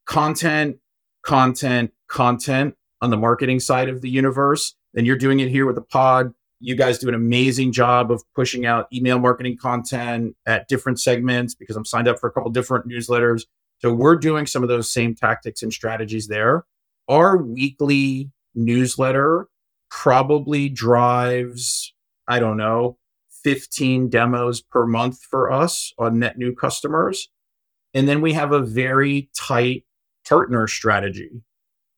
Content, 0.06 0.78
content, 1.24 1.92
content 2.08 2.76
on 3.02 3.10
the 3.10 3.18
marketing 3.18 3.60
side 3.60 3.90
of 3.90 4.02
the 4.02 4.10
universe. 4.10 4.76
And 4.96 5.06
you're 5.06 5.18
doing 5.18 5.40
it 5.40 5.50
here 5.50 5.66
with 5.66 5.76
the 5.76 5.82
pod. 5.82 6.34
You 6.60 6.76
guys 6.76 6.98
do 6.98 7.08
an 7.08 7.14
amazing 7.14 7.72
job 7.72 8.12
of 8.12 8.24
pushing 8.34 8.66
out 8.66 8.88
email 8.92 9.20
marketing 9.20 9.58
content 9.58 10.36
at 10.46 10.68
different 10.68 11.00
segments 11.00 11.54
because 11.54 11.76
I'm 11.76 11.86
signed 11.86 12.08
up 12.08 12.20
for 12.20 12.28
a 12.28 12.32
couple 12.32 12.50
different 12.50 12.88
newsletters. 12.88 13.44
So 13.80 13.94
we're 13.94 14.16
doing 14.16 14.48
some 14.48 14.64
of 14.64 14.70
those 14.70 14.90
same 14.90 15.14
tactics 15.14 15.62
and 15.62 15.72
strategies 15.72 16.28
there. 16.28 16.66
Our 17.08 17.38
weekly 17.38 18.32
newsletter 18.56 19.48
probably 19.90 20.68
drives, 20.68 21.94
I 22.28 22.40
don't 22.40 22.58
know, 22.58 22.98
15 23.44 24.10
demos 24.10 24.62
per 24.62 24.86
month 24.86 25.22
for 25.22 25.52
us 25.52 25.94
on 25.98 26.20
net 26.20 26.38
new 26.38 26.54
customers. 26.56 27.30
And 27.94 28.08
then 28.08 28.20
we 28.20 28.34
have 28.34 28.52
a 28.52 28.62
very 28.62 29.30
tight 29.36 29.86
partner 30.28 30.68
strategy 30.68 31.44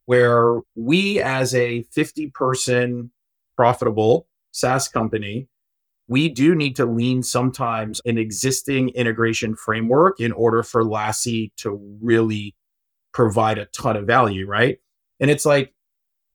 where 0.06 0.60
we, 0.76 1.22
as 1.22 1.56
a 1.56 1.84
50 1.84 2.32
person 2.32 3.12
profitable 3.56 4.28
SaaS 4.60 4.88
company, 4.88 5.48
we 6.08 6.28
do 6.28 6.56
need 6.56 6.76
to 6.78 6.86
lean 6.86 7.22
sometimes 7.22 8.02
an 8.06 8.18
existing 8.18 8.90
integration 8.90 9.56
framework 9.56 10.20
in 10.20 10.32
order 10.32 10.64
for 10.64 10.84
Laasie 10.84 11.52
to 11.58 11.80
really 12.02 12.56
provide 13.14 13.58
a 13.58 13.66
ton 13.66 13.96
of 13.96 14.08
value, 14.08 14.48
right? 14.48 14.80
And 15.20 15.30
it's 15.30 15.46
like 15.46 15.74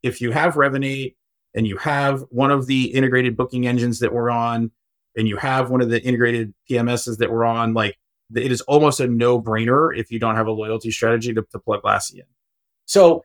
if 0.03 0.21
you 0.21 0.31
have 0.31 0.55
Revinate 0.55 1.17
and 1.55 1.67
you 1.67 1.77
have 1.79 2.25
one 2.31 2.51
of 2.51 2.67
the 2.67 2.87
integrated 2.87 3.37
booking 3.37 3.67
engines 3.67 4.01
that 4.01 4.13
we're 4.13 4.31
on, 4.31 4.71
and 5.17 5.29
you 5.29 5.37
have 5.37 5.71
one 5.71 5.81
of 5.81 5.91
the 5.91 6.03
integrated 6.03 6.53
PMSs 6.71 7.19
that 7.19 7.31
we're 7.31 7.45
on, 7.45 7.75
like 7.75 7.97
it 8.35 8.51
is 8.51 8.61
almost 8.63 9.01
a 9.01 9.07
no 9.07 9.41
brainer 9.41 9.97
if 9.97 10.11
you 10.11 10.19
don't 10.19 10.37
have 10.37 10.47
a 10.47 10.53
loyalty 10.53 10.91
strategy 10.91 11.33
to, 11.35 11.43
to 11.53 11.59
plug 11.59 11.83
Laasie 11.83 12.17
in. 12.17 12.27
So 12.87 13.25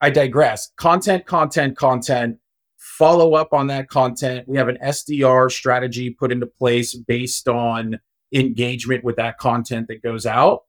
I 0.00 0.10
digress. 0.10 0.70
Content, 0.76 1.26
content, 1.26 1.76
content 1.76 2.38
follow 2.86 3.34
up 3.34 3.52
on 3.52 3.66
that 3.66 3.88
content. 3.88 4.48
We 4.48 4.56
have 4.56 4.68
an 4.68 4.78
SDR 4.82 5.50
strategy 5.50 6.10
put 6.10 6.32
into 6.32 6.46
place 6.46 6.94
based 6.94 7.48
on 7.48 7.98
engagement 8.32 9.04
with 9.04 9.16
that 9.16 9.38
content 9.38 9.88
that 9.88 10.02
goes 10.02 10.24
out. 10.24 10.62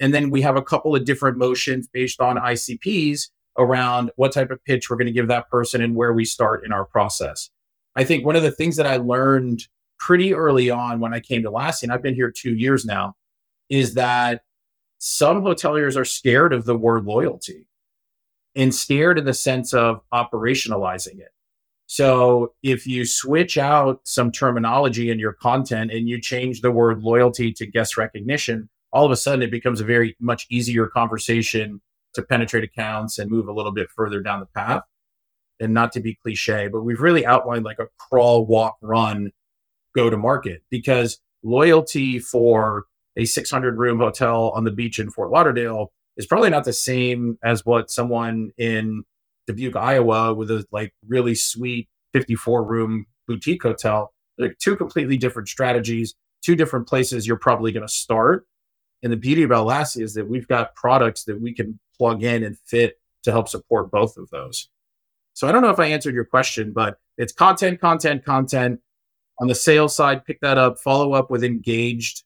And 0.00 0.12
then 0.12 0.30
we 0.30 0.42
have 0.42 0.56
a 0.56 0.62
couple 0.62 0.94
of 0.94 1.04
different 1.04 1.38
motions 1.38 1.88
based 1.88 2.20
on 2.20 2.36
ICPs 2.36 3.28
around 3.56 4.10
what 4.16 4.32
type 4.32 4.50
of 4.50 4.62
pitch 4.64 4.90
we're 4.90 4.96
going 4.96 5.06
to 5.06 5.12
give 5.12 5.28
that 5.28 5.48
person 5.48 5.80
and 5.80 5.94
where 5.94 6.12
we 6.12 6.24
start 6.24 6.64
in 6.66 6.72
our 6.72 6.84
process. 6.84 7.50
I 7.94 8.02
think 8.02 8.26
one 8.26 8.36
of 8.36 8.42
the 8.42 8.50
things 8.50 8.76
that 8.76 8.86
I 8.86 8.96
learned 8.96 9.68
pretty 9.98 10.34
early 10.34 10.70
on 10.70 10.98
when 10.98 11.14
I 11.14 11.20
came 11.20 11.42
to 11.44 11.50
Laasie, 11.50 11.84
and 11.84 11.92
I've 11.92 12.02
been 12.02 12.16
here 12.16 12.32
two 12.32 12.54
years 12.54 12.84
now, 12.84 13.14
is 13.70 13.94
that 13.94 14.42
some 14.98 15.42
hoteliers 15.42 15.96
are 15.96 16.04
scared 16.04 16.52
of 16.52 16.64
the 16.64 16.76
word 16.76 17.04
loyalty 17.04 17.66
and 18.56 18.74
scared 18.74 19.18
in 19.18 19.24
the 19.24 19.34
sense 19.34 19.72
of 19.72 20.00
operationalizing 20.12 21.20
it. 21.20 21.30
So 21.86 22.54
if 22.62 22.86
you 22.86 23.04
switch 23.04 23.58
out 23.58 24.00
some 24.04 24.32
terminology 24.32 25.10
in 25.10 25.18
your 25.18 25.32
content 25.34 25.92
and 25.92 26.08
you 26.08 26.20
change 26.20 26.60
the 26.60 26.70
word 26.70 27.02
loyalty 27.02 27.52
to 27.52 27.66
guest 27.66 27.96
recognition, 27.96 28.68
all 28.92 29.04
of 29.04 29.10
a 29.10 29.16
sudden 29.16 29.42
it 29.42 29.50
becomes 29.50 29.80
a 29.80 29.84
very 29.84 30.16
much 30.20 30.46
easier 30.50 30.86
conversation 30.86 31.80
to 32.14 32.22
penetrate 32.22 32.64
accounts 32.64 33.18
and 33.18 33.30
move 33.30 33.48
a 33.48 33.52
little 33.52 33.72
bit 33.72 33.88
further 33.90 34.20
down 34.20 34.40
the 34.40 34.46
path. 34.46 34.82
And 35.60 35.72
not 35.72 35.92
to 35.92 36.00
be 36.00 36.18
cliche, 36.22 36.68
but 36.68 36.82
we've 36.82 37.00
really 37.00 37.24
outlined 37.24 37.64
like 37.64 37.78
a 37.78 37.86
crawl, 37.98 38.44
walk, 38.44 38.76
run, 38.80 39.30
go 39.94 40.10
to 40.10 40.16
market 40.16 40.62
because 40.68 41.20
loyalty 41.44 42.18
for 42.18 42.86
a 43.16 43.24
600 43.24 43.78
room 43.78 43.98
hotel 43.98 44.50
on 44.50 44.64
the 44.64 44.72
beach 44.72 44.98
in 44.98 45.10
Fort 45.10 45.30
Lauderdale 45.30 45.92
is 46.16 46.26
probably 46.26 46.50
not 46.50 46.64
the 46.64 46.72
same 46.72 47.38
as 47.44 47.64
what 47.64 47.90
someone 47.90 48.50
in 48.58 49.04
Dubuque, 49.46 49.76
Iowa, 49.76 50.34
with 50.34 50.50
a 50.50 50.66
like 50.70 50.94
really 51.06 51.34
sweet 51.34 51.88
54 52.12 52.64
room 52.64 53.06
boutique 53.26 53.62
hotel. 53.62 54.12
Like 54.38 54.58
two 54.58 54.76
completely 54.76 55.16
different 55.16 55.48
strategies, 55.48 56.14
two 56.42 56.56
different 56.56 56.88
places 56.88 57.26
you're 57.26 57.36
probably 57.36 57.72
going 57.72 57.86
to 57.86 57.92
start. 57.92 58.46
And 59.02 59.12
the 59.12 59.16
beauty 59.16 59.42
about 59.42 59.66
Laasie 59.66 60.02
is 60.02 60.14
that 60.14 60.28
we've 60.28 60.48
got 60.48 60.74
products 60.74 61.24
that 61.24 61.40
we 61.40 61.52
can 61.52 61.78
plug 61.96 62.22
in 62.22 62.42
and 62.42 62.58
fit 62.58 62.98
to 63.24 63.32
help 63.32 63.48
support 63.48 63.90
both 63.90 64.16
of 64.16 64.30
those. 64.30 64.68
So 65.34 65.48
I 65.48 65.52
don't 65.52 65.62
know 65.62 65.70
if 65.70 65.78
I 65.78 65.86
answered 65.86 66.14
your 66.14 66.24
question, 66.24 66.72
but 66.72 66.98
it's 67.18 67.32
content, 67.32 67.80
content, 67.80 68.24
content. 68.24 68.80
On 69.40 69.48
the 69.48 69.54
sales 69.54 69.96
side, 69.96 70.24
pick 70.24 70.40
that 70.40 70.58
up, 70.58 70.78
follow 70.78 71.12
up 71.12 71.30
with 71.30 71.42
engaged 71.42 72.22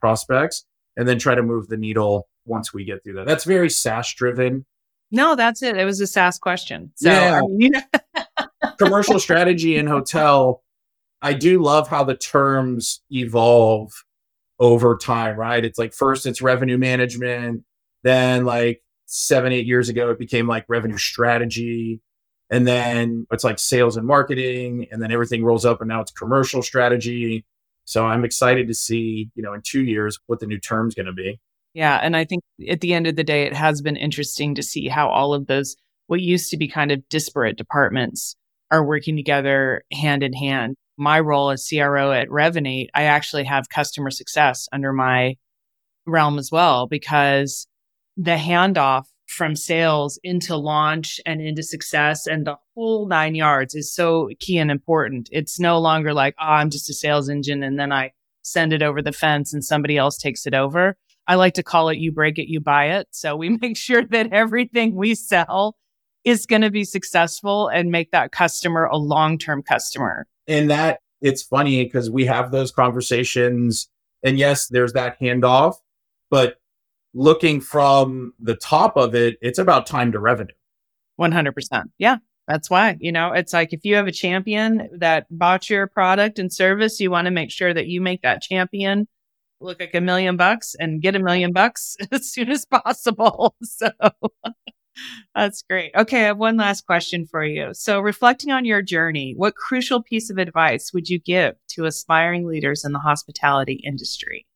prospects, 0.00 0.64
and 0.96 1.08
then 1.08 1.18
try 1.18 1.34
to 1.34 1.42
move 1.42 1.66
the 1.68 1.76
needle 1.76 2.28
once 2.44 2.72
we 2.72 2.84
get 2.84 3.02
through 3.02 3.14
that. 3.14 3.26
That's 3.26 3.44
very 3.44 3.68
SaaS 3.68 4.12
driven. 4.14 4.64
No, 5.12 5.36
that's 5.36 5.62
it. 5.62 5.76
It 5.76 5.84
was 5.84 6.00
a 6.00 6.06
SaaS 6.06 6.38
question. 6.38 6.90
So, 6.96 7.10
yeah. 7.10 7.40
I 7.42 7.46
mean, 7.46 7.72
commercial 8.78 9.20
strategy 9.20 9.76
in 9.76 9.86
hotel, 9.86 10.62
I 11.20 11.34
do 11.34 11.62
love 11.62 11.86
how 11.86 12.02
the 12.02 12.16
terms 12.16 13.02
evolve 13.10 13.92
over 14.58 14.96
time, 14.96 15.36
right? 15.36 15.64
It's 15.64 15.78
like 15.78 15.92
first 15.92 16.24
it's 16.24 16.40
revenue 16.40 16.78
management, 16.78 17.62
then 18.02 18.46
like 18.46 18.82
seven, 19.06 19.52
eight 19.52 19.66
years 19.66 19.90
ago, 19.90 20.10
it 20.10 20.18
became 20.18 20.48
like 20.48 20.64
revenue 20.68 20.96
strategy. 20.96 22.00
And 22.50 22.66
then 22.66 23.26
it's 23.30 23.44
like 23.44 23.58
sales 23.58 23.96
and 23.96 24.06
marketing, 24.06 24.86
and 24.90 25.00
then 25.00 25.10
everything 25.10 25.42
rolls 25.42 25.64
up, 25.64 25.80
and 25.80 25.88
now 25.88 26.02
it's 26.02 26.12
commercial 26.12 26.62
strategy. 26.62 27.46
So 27.84 28.06
I'm 28.06 28.24
excited 28.24 28.68
to 28.68 28.74
see, 28.74 29.30
you 29.34 29.42
know, 29.42 29.54
in 29.54 29.62
two 29.62 29.82
years 29.82 30.18
what 30.26 30.40
the 30.40 30.46
new 30.46 30.58
term's 30.58 30.94
going 30.94 31.06
to 31.06 31.12
be. 31.12 31.40
Yeah. 31.74 31.98
And 32.02 32.16
I 32.16 32.24
think 32.24 32.42
at 32.68 32.80
the 32.80 32.92
end 32.92 33.06
of 33.06 33.16
the 33.16 33.24
day, 33.24 33.44
it 33.44 33.54
has 33.54 33.80
been 33.80 33.96
interesting 33.96 34.54
to 34.54 34.62
see 34.62 34.88
how 34.88 35.08
all 35.08 35.32
of 35.32 35.46
those, 35.46 35.76
what 36.06 36.20
used 36.20 36.50
to 36.50 36.56
be 36.56 36.68
kind 36.68 36.92
of 36.92 37.08
disparate 37.08 37.56
departments, 37.56 38.36
are 38.70 38.84
working 38.84 39.16
together 39.16 39.84
hand 39.92 40.22
in 40.22 40.32
hand. 40.32 40.76
My 40.96 41.20
role 41.20 41.50
as 41.50 41.66
CRO 41.68 42.12
at 42.12 42.28
Revinate, 42.28 42.88
I 42.94 43.04
actually 43.04 43.44
have 43.44 43.68
customer 43.68 44.10
success 44.10 44.68
under 44.72 44.92
my 44.92 45.36
realm 46.06 46.38
as 46.38 46.50
well 46.50 46.86
because 46.86 47.66
the 48.16 48.36
handoff 48.36 49.04
from 49.26 49.56
sales 49.56 50.18
into 50.22 50.56
launch 50.56 51.20
and 51.24 51.40
into 51.40 51.62
success 51.62 52.26
and 52.26 52.46
the 52.46 52.56
whole 52.74 53.06
nine 53.06 53.34
yards 53.34 53.74
is 53.74 53.94
so 53.94 54.28
key 54.40 54.58
and 54.58 54.70
important. 54.70 55.28
It's 55.32 55.58
no 55.58 55.78
longer 55.78 56.12
like, 56.12 56.34
oh, 56.38 56.44
I'm 56.44 56.70
just 56.70 56.90
a 56.90 56.94
sales 56.94 57.28
engine 57.28 57.62
and 57.62 57.78
then 57.78 57.92
I 57.92 58.12
send 58.42 58.72
it 58.72 58.82
over 58.82 59.00
the 59.00 59.12
fence 59.12 59.54
and 59.54 59.64
somebody 59.64 59.96
else 59.96 60.18
takes 60.18 60.46
it 60.46 60.54
over. 60.54 60.96
I 61.26 61.36
like 61.36 61.54
to 61.54 61.62
call 61.62 61.88
it 61.88 61.98
you 61.98 62.12
break 62.12 62.38
it, 62.38 62.50
you 62.50 62.60
buy 62.60 62.86
it. 62.86 63.08
So 63.10 63.36
we 63.36 63.48
make 63.60 63.76
sure 63.76 64.04
that 64.04 64.32
everything 64.32 64.94
we 64.94 65.14
sell 65.14 65.76
is 66.24 66.46
going 66.46 66.62
to 66.62 66.70
be 66.70 66.84
successful 66.84 67.68
and 67.68 67.90
make 67.90 68.12
that 68.12 68.32
customer 68.32 68.84
a 68.84 68.96
long 68.96 69.38
term 69.38 69.62
customer. 69.62 70.26
And 70.46 70.70
that 70.70 71.00
it's 71.20 71.42
funny 71.42 71.84
because 71.84 72.10
we 72.10 72.26
have 72.26 72.50
those 72.50 72.72
conversations. 72.72 73.88
And 74.22 74.38
yes, 74.38 74.68
there's 74.68 74.92
that 74.92 75.18
handoff, 75.20 75.76
but 76.30 76.56
looking 77.14 77.60
from 77.60 78.34
the 78.40 78.56
top 78.56 78.96
of 78.96 79.14
it, 79.14 79.36
it's 79.40 79.58
about 79.58 79.86
time 79.86 80.12
to 80.12 80.18
revenue. 80.18 80.54
100%. 81.20 81.84
Yeah. 81.98 82.18
That's 82.48 82.68
why, 82.68 82.96
you 82.98 83.12
know, 83.12 83.32
it's 83.32 83.52
like 83.52 83.72
if 83.72 83.84
you 83.84 83.94
have 83.94 84.08
a 84.08 84.12
champion 84.12 84.88
that 84.98 85.26
bought 85.30 85.70
your 85.70 85.86
product 85.86 86.38
and 86.40 86.52
service, 86.52 86.98
you 86.98 87.10
want 87.10 87.26
to 87.26 87.30
make 87.30 87.52
sure 87.52 87.72
that 87.72 87.86
you 87.86 88.00
make 88.00 88.22
that 88.22 88.42
champion 88.42 89.06
look 89.62 89.80
like 89.80 89.94
a 89.94 90.00
million 90.00 90.36
bucks 90.36 90.74
and 90.78 91.02
get 91.02 91.16
a 91.16 91.20
million 91.20 91.52
bucks 91.52 91.96
as 92.12 92.32
soon 92.32 92.50
as 92.50 92.64
possible. 92.64 93.54
So 93.64 93.90
that's 95.34 95.62
great. 95.62 95.92
Okay, 95.96 96.24
I 96.24 96.26
have 96.26 96.38
one 96.38 96.58
last 96.58 96.86
question 96.86 97.26
for 97.26 97.42
you. 97.42 97.70
So, 97.72 98.00
reflecting 98.00 98.52
on 98.52 98.66
your 98.66 98.82
journey, 98.82 99.32
what 99.36 99.54
crucial 99.54 100.02
piece 100.02 100.28
of 100.28 100.36
advice 100.36 100.92
would 100.92 101.08
you 101.08 101.18
give 101.18 101.54
to 101.68 101.86
aspiring 101.86 102.46
leaders 102.46 102.84
in 102.84 102.92
the 102.92 102.98
hospitality 102.98 103.80
industry? 103.84 104.46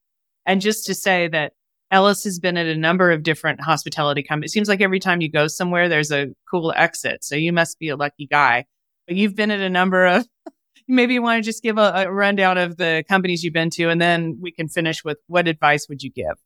And 0.45 0.61
just 0.61 0.85
to 0.87 0.95
say 0.95 1.29
that 1.29 1.55
Ellis 1.91 2.25
has 2.25 2.39
been 2.39 2.57
at 2.57 2.67
a 2.67 2.77
number 2.77 3.11
of 3.13 3.23
different 3.23 3.61
hospitality 3.61 4.23
companies. 4.23 4.51
It 4.51 4.53
seems 4.53 4.69
like 4.69 4.81
every 4.81 4.99
time 4.99 5.21
you 5.21 5.31
go 5.31 5.47
somewhere, 5.47 5.89
there's 5.89 6.11
a 6.11 6.29
cool 6.51 6.73
exit. 6.77 7.23
So 7.25 7.37
you 7.37 7.53
must 7.53 7.79
be 7.79 7.89
a 7.89 7.97
lucky 7.97 8.27
guy. 8.27 8.67
But 9.07 9.17
you've 9.17 9.37
been 9.37 9.53
at 9.53 9.61
a 9.61 9.71
number 9.71 10.05
of 10.05 10.27
maybe 10.89 11.15
you 11.15 11.23
want 11.23 11.43
to 11.43 11.49
just 11.49 11.63
give 11.63 11.79
a, 11.79 11.93
a, 12.07 12.11
rundown 12.11 12.59
of 12.59 12.77
the 12.77 13.05
companies 13.09 13.43
you've 13.43 13.53
been 13.53 13.71
to, 13.71 13.89
and 13.89 14.01
then 14.01 14.39
we 14.41 14.51
can 14.51 14.69
finish 14.69 15.05
with 15.05 15.19
what 15.27 15.49
advice 15.49 15.89
would 15.89 16.03
you 16.03 16.11
give? 16.11 16.37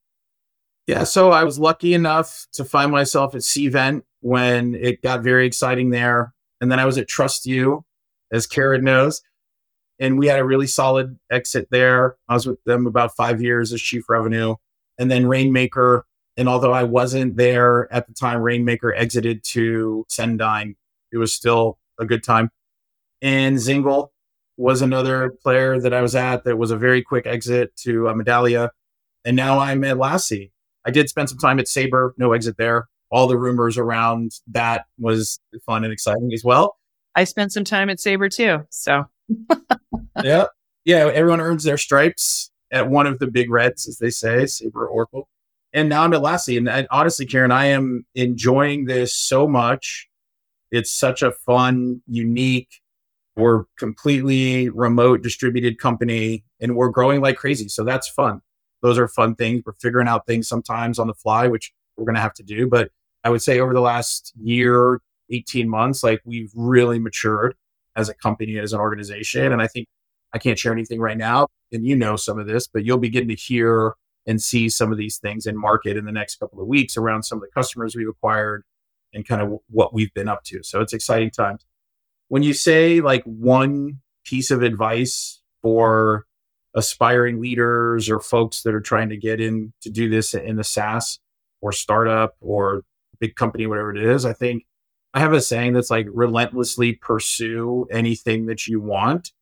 Yeah, 0.87 1.05
so 1.05 1.31
I 1.31 1.45
was 1.45 1.59
lucky 1.59 1.95
enough 1.95 2.47
to 2.55 2.65
find 2.65 2.91
myself 2.91 3.35
at 3.35 3.43
Cvent 3.43 4.03
when 4.21 4.75
it 4.75 5.03
got 5.03 5.23
very 5.23 5.47
exciting 5.47 5.91
there, 5.91 6.35
and 6.61 6.71
then 6.71 6.79
I 6.79 6.85
was 6.85 6.99
at 6.99 7.09
TrustYou, 7.09 7.83
as 8.33 8.47
Karen 8.47 8.85
knows, 8.85 9.23
and 9.99 10.19
we 10.19 10.27
had 10.27 10.39
a 10.39 10.45
really 10.45 10.67
solid 10.67 11.19
exit 11.31 11.69
there. 11.71 12.17
I 12.29 12.35
was 12.35 12.47
with 12.47 12.63
them 12.65 12.87
about 12.87 13.15
five 13.15 13.41
years 13.43 13.73
as 13.73 13.81
chief 13.81 14.09
revenue, 14.09 14.57
and 14.99 15.11
then 15.11 15.27
Rainmaker. 15.27 16.07
And 16.37 16.49
although 16.49 16.73
I 16.73 16.85
wasn't 16.85 17.37
there 17.37 17.93
at 17.93 18.07
the 18.07 18.15
time, 18.15 18.41
Rainmaker 18.41 18.95
exited 18.95 19.45
to 19.45 20.07
Cendyn. 20.11 20.75
It 21.13 21.19
was 21.19 21.35
still 21.35 21.79
a 21.99 22.07
good 22.07 22.23
time. 22.23 22.51
And 23.21 23.61
Zingle, 23.61 24.13
was 24.61 24.83
another 24.83 25.31
player 25.43 25.81
that 25.81 25.95
I 25.95 26.03
was 26.03 26.15
at 26.15 26.45
that 26.45 26.59
was 26.59 26.71
a 26.71 26.77
very 26.77 27.03
quick 27.03 27.27
exit 27.27 27.75
to 27.77 28.09
uh, 28.09 28.15
Medallia. 28.15 28.69
And 29.25 29.35
now 29.35 29.59
I'm 29.59 29.83
at 29.85 29.97
Laasie. 29.97 30.51
I 30.85 30.91
did 30.91 31.09
spend 31.09 31.31
some 31.31 31.39
time 31.39 31.59
at 31.59 31.67
Sabre, 31.67 32.15
no 32.19 32.33
exit 32.33 32.59
there. 32.59 32.89
All 33.11 33.27
the 33.27 33.39
rumors 33.39 33.79
around 33.79 34.33
that 34.49 34.85
was 34.99 35.41
fun 35.65 35.83
and 35.83 35.93
exciting 35.93 36.31
as 36.35 36.45
well. 36.45 36.77
I 37.17 37.25
spent 37.25 37.53
some 37.53 37.65
time 37.65 37.89
at 37.89 38.01
Sabre 38.01 38.29
too. 38.29 38.67
So, 38.71 39.07
yeah. 40.23 40.45
Yeah. 40.85 41.11
Everyone 41.13 41.41
earns 41.41 41.65
their 41.65 41.79
stripes 41.79 42.51
at 42.71 42.89
one 42.89 43.07
of 43.07 43.19
the 43.19 43.27
big 43.27 43.51
reds, 43.51 43.89
as 43.89 43.97
they 43.97 44.11
say, 44.11 44.45
Sabre 44.45 44.87
Oracle. 44.87 45.29
And 45.73 45.89
now 45.89 46.03
I'm 46.03 46.13
at 46.13 46.21
Laasie. 46.21 46.59
And 46.59 46.69
I, 46.69 46.87
honestly, 46.91 47.25
Karen, 47.25 47.51
I 47.51 47.67
am 47.67 48.05
enjoying 48.15 48.85
this 48.85 49.15
so 49.15 49.49
much. 49.49 50.07
It's 50.71 50.93
such 50.93 51.23
a 51.23 51.33
fun, 51.33 52.03
unique, 52.07 52.80
we're 53.41 53.65
completely 53.79 54.69
remote 54.69 55.23
distributed 55.23 55.79
company 55.79 56.45
and 56.61 56.77
we're 56.77 56.91
growing 56.91 57.21
like 57.21 57.37
crazy. 57.37 57.69
So 57.69 57.85
that's 57.85 58.09
fun. 58.09 58.41
Those 58.83 58.99
are 58.99 59.09
fun 59.09 59.35
things. 59.35 59.63
We're 59.65 59.75
figuring 59.75 60.09
out 60.09 60.27
things 60.27 60.49
sometimes 60.49 60.99
on 60.99 61.07
the 61.07 61.15
fly, 61.15 61.49
which 61.49 61.73
we're 61.97 62.05
going 62.05 62.15
to 62.15 62.21
have 62.21 62.35
to 62.35 62.43
do. 62.43 62.67
But 62.67 62.91
I 63.25 63.31
would 63.31 63.43
say 63.43 63.61
over 63.61 63.75
the 63.75 63.81
last 63.81 64.33
year, 64.41 65.01
18 65.31 65.69
months, 65.69 66.03
like 66.03 66.21
we've 66.25 66.51
really 66.55 66.99
matured 66.99 67.55
as 67.97 68.09
a 68.09 68.15
company, 68.15 68.59
as 68.59 68.73
an 68.73 68.81
organization. 68.81 69.53
And 69.53 69.61
I 69.61 69.67
think 69.67 69.87
I 70.33 70.39
can't 70.39 70.59
share 70.59 70.73
anything 70.73 71.01
right 71.01 71.17
now. 71.17 71.49
And 71.73 71.85
you 71.85 71.97
know 71.97 72.17
some 72.17 72.39
of 72.39 72.47
this, 72.47 72.67
but 72.67 72.85
you'll 72.85 72.99
begin 72.99 73.29
to 73.29 73.35
hear 73.35 73.95
and 74.27 74.41
see 74.41 74.69
some 74.69 74.93
of 74.93 74.99
these 74.99 75.19
things 75.19 75.47
in 75.47 75.57
market 75.57 75.97
in 75.97 76.05
the 76.05 76.13
next 76.13 76.37
couple 76.37 76.61
of 76.61 76.67
weeks 76.67 76.97
around 76.97 77.23
some 77.23 77.39
of 77.39 77.43
the 77.43 77.49
customers 77.55 77.95
we've 77.95 78.09
acquired 78.09 78.65
and 79.13 79.27
kind 79.27 79.43
of 79.43 79.59
what 79.69 79.93
we've 79.93 80.13
been 80.15 80.29
up 80.29 80.43
to. 80.45 80.63
So 80.63 80.81
it's 80.81 80.93
exciting 80.93 81.31
times 81.31 81.65
when 82.31 82.45
you 82.45 82.55
say 82.55 83.01
like 83.01 83.25
one 83.25 83.99
piece 84.25 84.53
of 84.53 84.63
advice 84.63 85.43
for 85.63 86.27
aspiring 86.77 87.41
leaders 87.41 88.09
or 88.09 88.21
folks 88.21 88.63
that 88.63 88.73
are 88.73 88.81
trying 88.81 89.09
to 89.09 89.17
get 89.17 89.41
in 89.41 89.73
to 89.83 89.91
do 89.91 90.09
this 90.09 90.33
in 90.33 90.55
the 90.55 90.63
SaaS 90.63 91.19
or 91.61 91.73
startup 91.73 92.37
or 92.41 92.83
big 93.19 93.35
company, 93.35 93.67
whatever 93.67 93.91
it 93.95 94.01
is, 94.01 94.25
I 94.25 94.33
think 94.33 94.65
I 95.13 95.19
have 95.19 95.33
a 95.33 95.41
saying 95.41 95.73
that's 95.73 95.91
like 95.91 96.07
relentlessly 96.09 96.93
pursue 96.93 97.89
anything 97.91 98.47
that 98.47 98.69
you 98.69 98.81
want. 98.81 99.33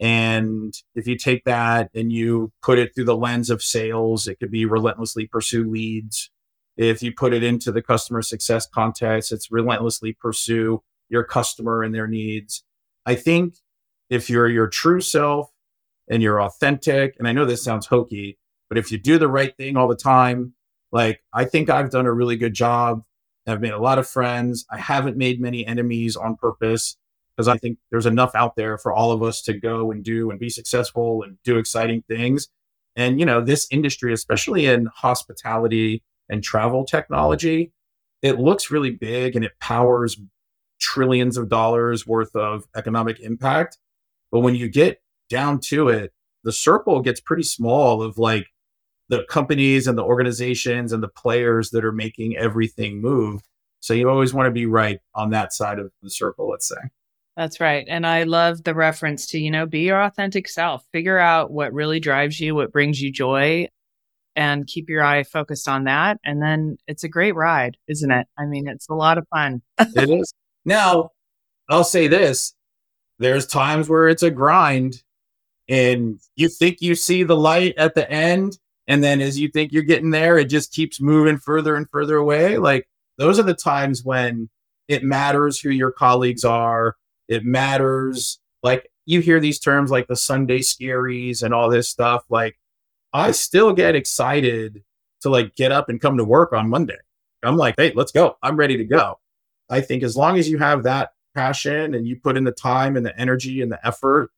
And 0.00 0.74
if 0.96 1.06
you 1.06 1.16
take 1.16 1.44
that 1.44 1.88
and 1.94 2.10
you 2.12 2.50
put 2.64 2.80
it 2.80 2.96
through 2.96 3.04
the 3.04 3.16
lens 3.16 3.48
of 3.48 3.62
sales, 3.62 4.26
it 4.26 4.40
could 4.40 4.50
be 4.50 4.66
relentlessly 4.66 5.28
pursue 5.28 5.70
leads. 5.70 6.30
If 6.76 7.00
you 7.00 7.12
put 7.14 7.32
it 7.32 7.44
into 7.44 7.70
the 7.70 7.80
customer 7.80 8.22
success 8.22 8.66
context, 8.66 9.30
it's 9.30 9.52
relentlessly 9.52 10.14
pursue 10.20 10.82
your 11.08 11.24
customer 11.24 11.82
and 11.82 11.94
their 11.94 12.06
needs. 12.06 12.64
I 13.06 13.14
think 13.14 13.56
if 14.10 14.30
you're 14.30 14.48
your 14.48 14.68
true 14.68 15.00
self 15.00 15.50
and 16.08 16.22
you're 16.22 16.42
authentic, 16.42 17.16
and 17.18 17.26
I 17.28 17.32
know 17.32 17.44
this 17.44 17.64
sounds 17.64 17.86
hokey, 17.86 18.38
but 18.68 18.78
if 18.78 18.90
you 18.90 18.98
do 18.98 19.18
the 19.18 19.28
right 19.28 19.56
thing 19.56 19.76
all 19.76 19.88
the 19.88 19.96
time, 19.96 20.54
like 20.92 21.20
I 21.32 21.44
think 21.44 21.70
I've 21.70 21.90
done 21.90 22.06
a 22.06 22.12
really 22.12 22.36
good 22.36 22.54
job. 22.54 23.02
I've 23.46 23.60
made 23.60 23.72
a 23.72 23.78
lot 23.78 23.98
of 23.98 24.08
friends. 24.08 24.64
I 24.70 24.78
haven't 24.78 25.16
made 25.16 25.40
many 25.40 25.66
enemies 25.66 26.16
on 26.16 26.36
purpose 26.36 26.96
because 27.36 27.48
I 27.48 27.58
think 27.58 27.78
there's 27.90 28.06
enough 28.06 28.34
out 28.34 28.56
there 28.56 28.78
for 28.78 28.92
all 28.92 29.12
of 29.12 29.22
us 29.22 29.42
to 29.42 29.52
go 29.52 29.90
and 29.90 30.04
do 30.04 30.30
and 30.30 30.38
be 30.38 30.48
successful 30.48 31.22
and 31.22 31.36
do 31.44 31.58
exciting 31.58 32.02
things. 32.08 32.48
And, 32.96 33.18
you 33.18 33.26
know, 33.26 33.40
this 33.40 33.66
industry, 33.70 34.12
especially 34.12 34.66
in 34.66 34.86
hospitality 34.94 36.02
and 36.28 36.42
travel 36.42 36.84
technology, 36.84 37.72
it 38.22 38.38
looks 38.38 38.70
really 38.70 38.92
big 38.92 39.36
and 39.36 39.44
it 39.44 39.52
powers 39.60 40.18
trillions 40.80 41.36
of 41.36 41.48
dollars 41.48 42.06
worth 42.06 42.34
of 42.34 42.64
economic 42.76 43.20
impact. 43.20 43.78
But 44.30 44.40
when 44.40 44.54
you 44.54 44.68
get 44.68 45.00
down 45.28 45.60
to 45.60 45.88
it, 45.88 46.12
the 46.42 46.52
circle 46.52 47.00
gets 47.00 47.20
pretty 47.20 47.42
small 47.42 48.02
of 48.02 48.18
like 48.18 48.46
the 49.08 49.24
companies 49.28 49.86
and 49.86 49.96
the 49.96 50.04
organizations 50.04 50.92
and 50.92 51.02
the 51.02 51.08
players 51.08 51.70
that 51.70 51.84
are 51.84 51.92
making 51.92 52.36
everything 52.36 53.00
move. 53.00 53.42
So 53.80 53.94
you 53.94 54.08
always 54.08 54.32
want 54.32 54.46
to 54.46 54.50
be 54.50 54.66
right 54.66 55.00
on 55.14 55.30
that 55.30 55.52
side 55.52 55.78
of 55.78 55.90
the 56.02 56.10
circle, 56.10 56.48
let's 56.50 56.68
say. 56.68 56.80
That's 57.36 57.60
right. 57.60 57.84
And 57.88 58.06
I 58.06 58.22
love 58.22 58.62
the 58.62 58.74
reference 58.74 59.26
to, 59.28 59.38
you 59.38 59.50
know, 59.50 59.66
be 59.66 59.80
your 59.80 60.00
authentic 60.00 60.48
self, 60.48 60.84
figure 60.92 61.18
out 61.18 61.50
what 61.50 61.72
really 61.72 62.00
drives 62.00 62.38
you, 62.38 62.54
what 62.54 62.72
brings 62.72 63.00
you 63.00 63.10
joy, 63.10 63.68
and 64.36 64.66
keep 64.66 64.88
your 64.88 65.02
eye 65.02 65.24
focused 65.24 65.68
on 65.68 65.84
that. 65.84 66.18
And 66.24 66.40
then 66.40 66.76
it's 66.86 67.04
a 67.04 67.08
great 67.08 67.34
ride, 67.34 67.76
isn't 67.88 68.10
it? 68.10 68.26
I 68.38 68.46
mean, 68.46 68.68
it's 68.68 68.88
a 68.88 68.94
lot 68.94 69.18
of 69.18 69.26
fun. 69.28 69.62
it 69.78 70.10
is. 70.10 70.32
Now, 70.64 71.10
I'll 71.68 71.84
say 71.84 72.08
this 72.08 72.54
there's 73.18 73.46
times 73.46 73.88
where 73.88 74.08
it's 74.08 74.22
a 74.22 74.30
grind 74.30 75.02
and 75.68 76.20
you 76.36 76.48
think 76.48 76.80
you 76.80 76.94
see 76.94 77.22
the 77.22 77.36
light 77.36 77.74
at 77.76 77.94
the 77.94 78.10
end. 78.10 78.58
And 78.86 79.02
then 79.02 79.20
as 79.20 79.38
you 79.38 79.48
think 79.48 79.72
you're 79.72 79.82
getting 79.82 80.10
there, 80.10 80.36
it 80.36 80.46
just 80.46 80.72
keeps 80.72 81.00
moving 81.00 81.38
further 81.38 81.74
and 81.76 81.88
further 81.88 82.16
away. 82.16 82.58
Like 82.58 82.88
those 83.16 83.38
are 83.38 83.44
the 83.44 83.54
times 83.54 84.04
when 84.04 84.50
it 84.88 85.02
matters 85.02 85.58
who 85.58 85.70
your 85.70 85.92
colleagues 85.92 86.44
are. 86.44 86.96
It 87.28 87.44
matters. 87.44 88.40
Like 88.62 88.90
you 89.06 89.20
hear 89.20 89.40
these 89.40 89.58
terms 89.58 89.90
like 89.90 90.06
the 90.06 90.16
Sunday 90.16 90.58
scaries 90.58 91.42
and 91.42 91.54
all 91.54 91.70
this 91.70 91.88
stuff. 91.88 92.24
Like 92.28 92.58
I 93.12 93.30
still 93.30 93.72
get 93.72 93.94
excited 93.94 94.82
to 95.22 95.30
like 95.30 95.54
get 95.54 95.72
up 95.72 95.88
and 95.88 96.00
come 96.00 96.18
to 96.18 96.24
work 96.24 96.52
on 96.52 96.68
Monday. 96.68 96.98
I'm 97.42 97.56
like, 97.56 97.74
hey, 97.76 97.92
let's 97.94 98.12
go. 98.12 98.36
I'm 98.42 98.56
ready 98.56 98.76
to 98.76 98.84
go. 98.84 99.18
I 99.70 99.80
think 99.80 100.02
as 100.02 100.16
long 100.16 100.38
as 100.38 100.48
you 100.48 100.58
have 100.58 100.82
that 100.82 101.10
passion 101.34 101.94
and 101.94 102.06
you 102.06 102.16
put 102.22 102.36
in 102.36 102.44
the 102.44 102.52
time 102.52 102.96
and 102.96 103.04
the 103.04 103.18
energy 103.18 103.60
and 103.60 103.70
the 103.72 103.84
effort, 103.86 104.30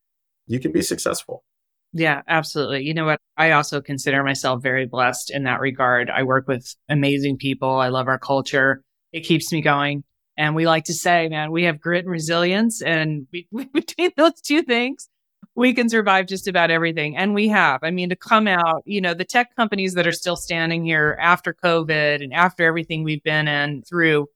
you 0.46 0.60
can 0.60 0.72
be 0.72 0.82
successful. 0.82 1.44
Yeah, 1.92 2.22
absolutely. 2.28 2.82
You 2.82 2.94
know 2.94 3.06
what? 3.06 3.20
I 3.36 3.52
also 3.52 3.80
consider 3.80 4.22
myself 4.22 4.62
very 4.62 4.86
blessed 4.86 5.30
in 5.30 5.44
that 5.44 5.60
regard. 5.60 6.10
I 6.10 6.24
work 6.24 6.46
with 6.46 6.74
amazing 6.88 7.38
people. 7.38 7.70
I 7.70 7.88
love 7.88 8.08
our 8.08 8.18
culture. 8.18 8.82
It 9.12 9.20
keeps 9.20 9.52
me 9.52 9.62
going. 9.62 10.04
And 10.36 10.54
we 10.54 10.66
like 10.66 10.84
to 10.84 10.94
say, 10.94 11.28
man, 11.28 11.50
we 11.50 11.64
have 11.64 11.80
grit 11.80 12.04
and 12.04 12.12
resilience. 12.12 12.82
And 12.82 13.26
between 13.72 14.10
those 14.16 14.40
two 14.42 14.62
things, 14.62 15.08
we 15.54 15.72
can 15.72 15.88
survive 15.88 16.26
just 16.26 16.46
about 16.46 16.70
everything. 16.70 17.16
And 17.16 17.34
we 17.34 17.48
have. 17.48 17.80
I 17.82 17.90
mean, 17.90 18.10
to 18.10 18.16
come 18.16 18.46
out, 18.46 18.82
you 18.84 19.00
know, 19.00 19.14
the 19.14 19.24
tech 19.24 19.56
companies 19.56 19.94
that 19.94 20.06
are 20.06 20.12
still 20.12 20.36
standing 20.36 20.84
here 20.84 21.16
after 21.18 21.54
COVID 21.54 22.22
and 22.22 22.34
after 22.34 22.64
everything 22.64 23.04
we've 23.04 23.22
been 23.22 23.48
in 23.48 23.82
through 23.82 24.26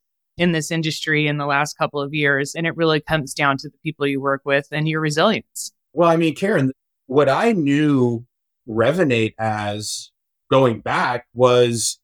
in 0.41 0.53
this 0.53 0.71
industry 0.71 1.27
in 1.27 1.37
the 1.37 1.45
last 1.45 1.77
couple 1.77 2.01
of 2.01 2.15
years. 2.15 2.55
And 2.55 2.67
it 2.67 2.75
really 2.75 2.99
comes 2.99 3.35
down 3.35 3.59
to 3.59 3.69
the 3.69 3.77
people 3.85 4.07
you 4.07 4.23
work 4.23 4.41
with 4.47 4.67
and 4.73 4.89
your 4.89 5.01
resilience. 5.01 5.71
Well, 5.93 6.09
I 6.09 6.17
mean, 6.17 6.35
Karen, 6.35 6.73
what 7.07 7.29
I 7.29 7.53
knew 7.53 8.25
Revinate 8.67 9.35
as 9.39 10.11
going 10.51 10.81
back 10.81 11.27
was 11.35 12.01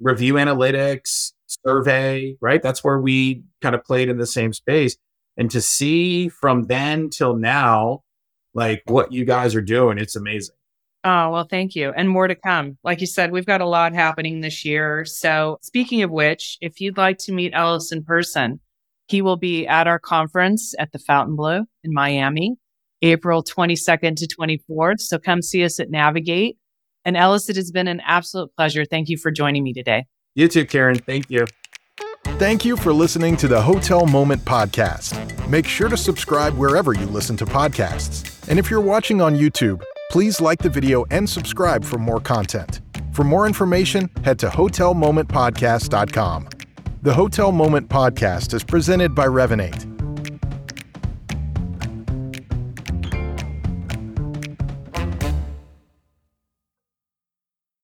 review 0.00 0.34
analytics, 0.34 1.32
survey, 1.46 2.36
right? 2.40 2.62
That's 2.62 2.82
where 2.82 2.98
we 2.98 3.44
kind 3.60 3.74
of 3.74 3.84
played 3.84 4.08
in 4.08 4.16
the 4.16 4.26
same 4.26 4.54
space. 4.54 4.96
And 5.36 5.50
to 5.50 5.60
see 5.60 6.30
from 6.30 6.64
then 6.64 7.10
till 7.10 7.36
now, 7.36 8.02
like 8.54 8.82
what 8.86 9.12
you 9.12 9.26
guys 9.26 9.54
are 9.54 9.60
doing, 9.60 9.98
it's 9.98 10.16
amazing. 10.16 10.56
Oh, 11.06 11.30
well, 11.30 11.46
thank 11.48 11.74
you. 11.74 11.92
And 11.94 12.08
more 12.08 12.26
to 12.28 12.34
come. 12.34 12.78
Like 12.82 13.02
you 13.02 13.06
said, 13.06 13.30
we've 13.30 13.44
got 13.44 13.60
a 13.60 13.66
lot 13.66 13.92
happening 13.92 14.40
this 14.40 14.64
year. 14.64 15.04
So, 15.04 15.58
speaking 15.60 16.02
of 16.02 16.10
which, 16.10 16.56
if 16.62 16.80
you'd 16.80 16.96
like 16.96 17.18
to 17.18 17.32
meet 17.32 17.52
Ellis 17.54 17.92
in 17.92 18.02
person, 18.04 18.58
he 19.06 19.20
will 19.20 19.36
be 19.36 19.66
at 19.66 19.86
our 19.86 19.98
conference 19.98 20.74
at 20.78 20.92
the 20.92 20.98
Fontainebleau 20.98 21.66
in 21.82 21.92
Miami, 21.92 22.56
April 23.02 23.44
22nd 23.44 24.16
to 24.16 24.26
24th. 24.26 25.00
So, 25.00 25.18
come 25.18 25.42
see 25.42 25.62
us 25.62 25.78
at 25.78 25.90
Navigate. 25.90 26.56
And 27.04 27.18
Ellis, 27.18 27.50
it 27.50 27.56
has 27.56 27.70
been 27.70 27.86
an 27.86 28.00
absolute 28.06 28.50
pleasure. 28.56 28.86
Thank 28.86 29.10
you 29.10 29.18
for 29.18 29.30
joining 29.30 29.62
me 29.62 29.74
today. 29.74 30.06
You 30.34 30.48
too, 30.48 30.64
Karen. 30.64 30.96
Thank 30.96 31.28
you. 31.28 31.44
Thank 32.38 32.64
you 32.64 32.78
for 32.78 32.94
listening 32.94 33.36
to 33.36 33.46
the 33.46 33.60
Hotel 33.60 34.06
Moment 34.06 34.42
podcast. 34.46 35.48
Make 35.48 35.66
sure 35.68 35.90
to 35.90 35.98
subscribe 35.98 36.54
wherever 36.54 36.94
you 36.94 37.04
listen 37.06 37.36
to 37.36 37.44
podcasts. 37.44 38.48
And 38.48 38.58
if 38.58 38.70
you're 38.70 38.80
watching 38.80 39.20
on 39.20 39.36
YouTube, 39.36 39.84
Please 40.14 40.40
like 40.40 40.60
the 40.60 40.70
video 40.70 41.04
and 41.10 41.28
subscribe 41.28 41.84
for 41.84 41.98
more 41.98 42.20
content. 42.20 42.82
For 43.10 43.24
more 43.24 43.48
information, 43.48 44.08
head 44.22 44.38
to 44.38 44.48
hotelmomentpodcast.com. 44.48 46.48
The 47.02 47.12
Hotel 47.12 47.50
Moment 47.50 47.88
Podcast 47.88 48.54
is 48.54 48.62
presented 48.62 49.16
by 49.16 49.26
Revinate 49.26 49.93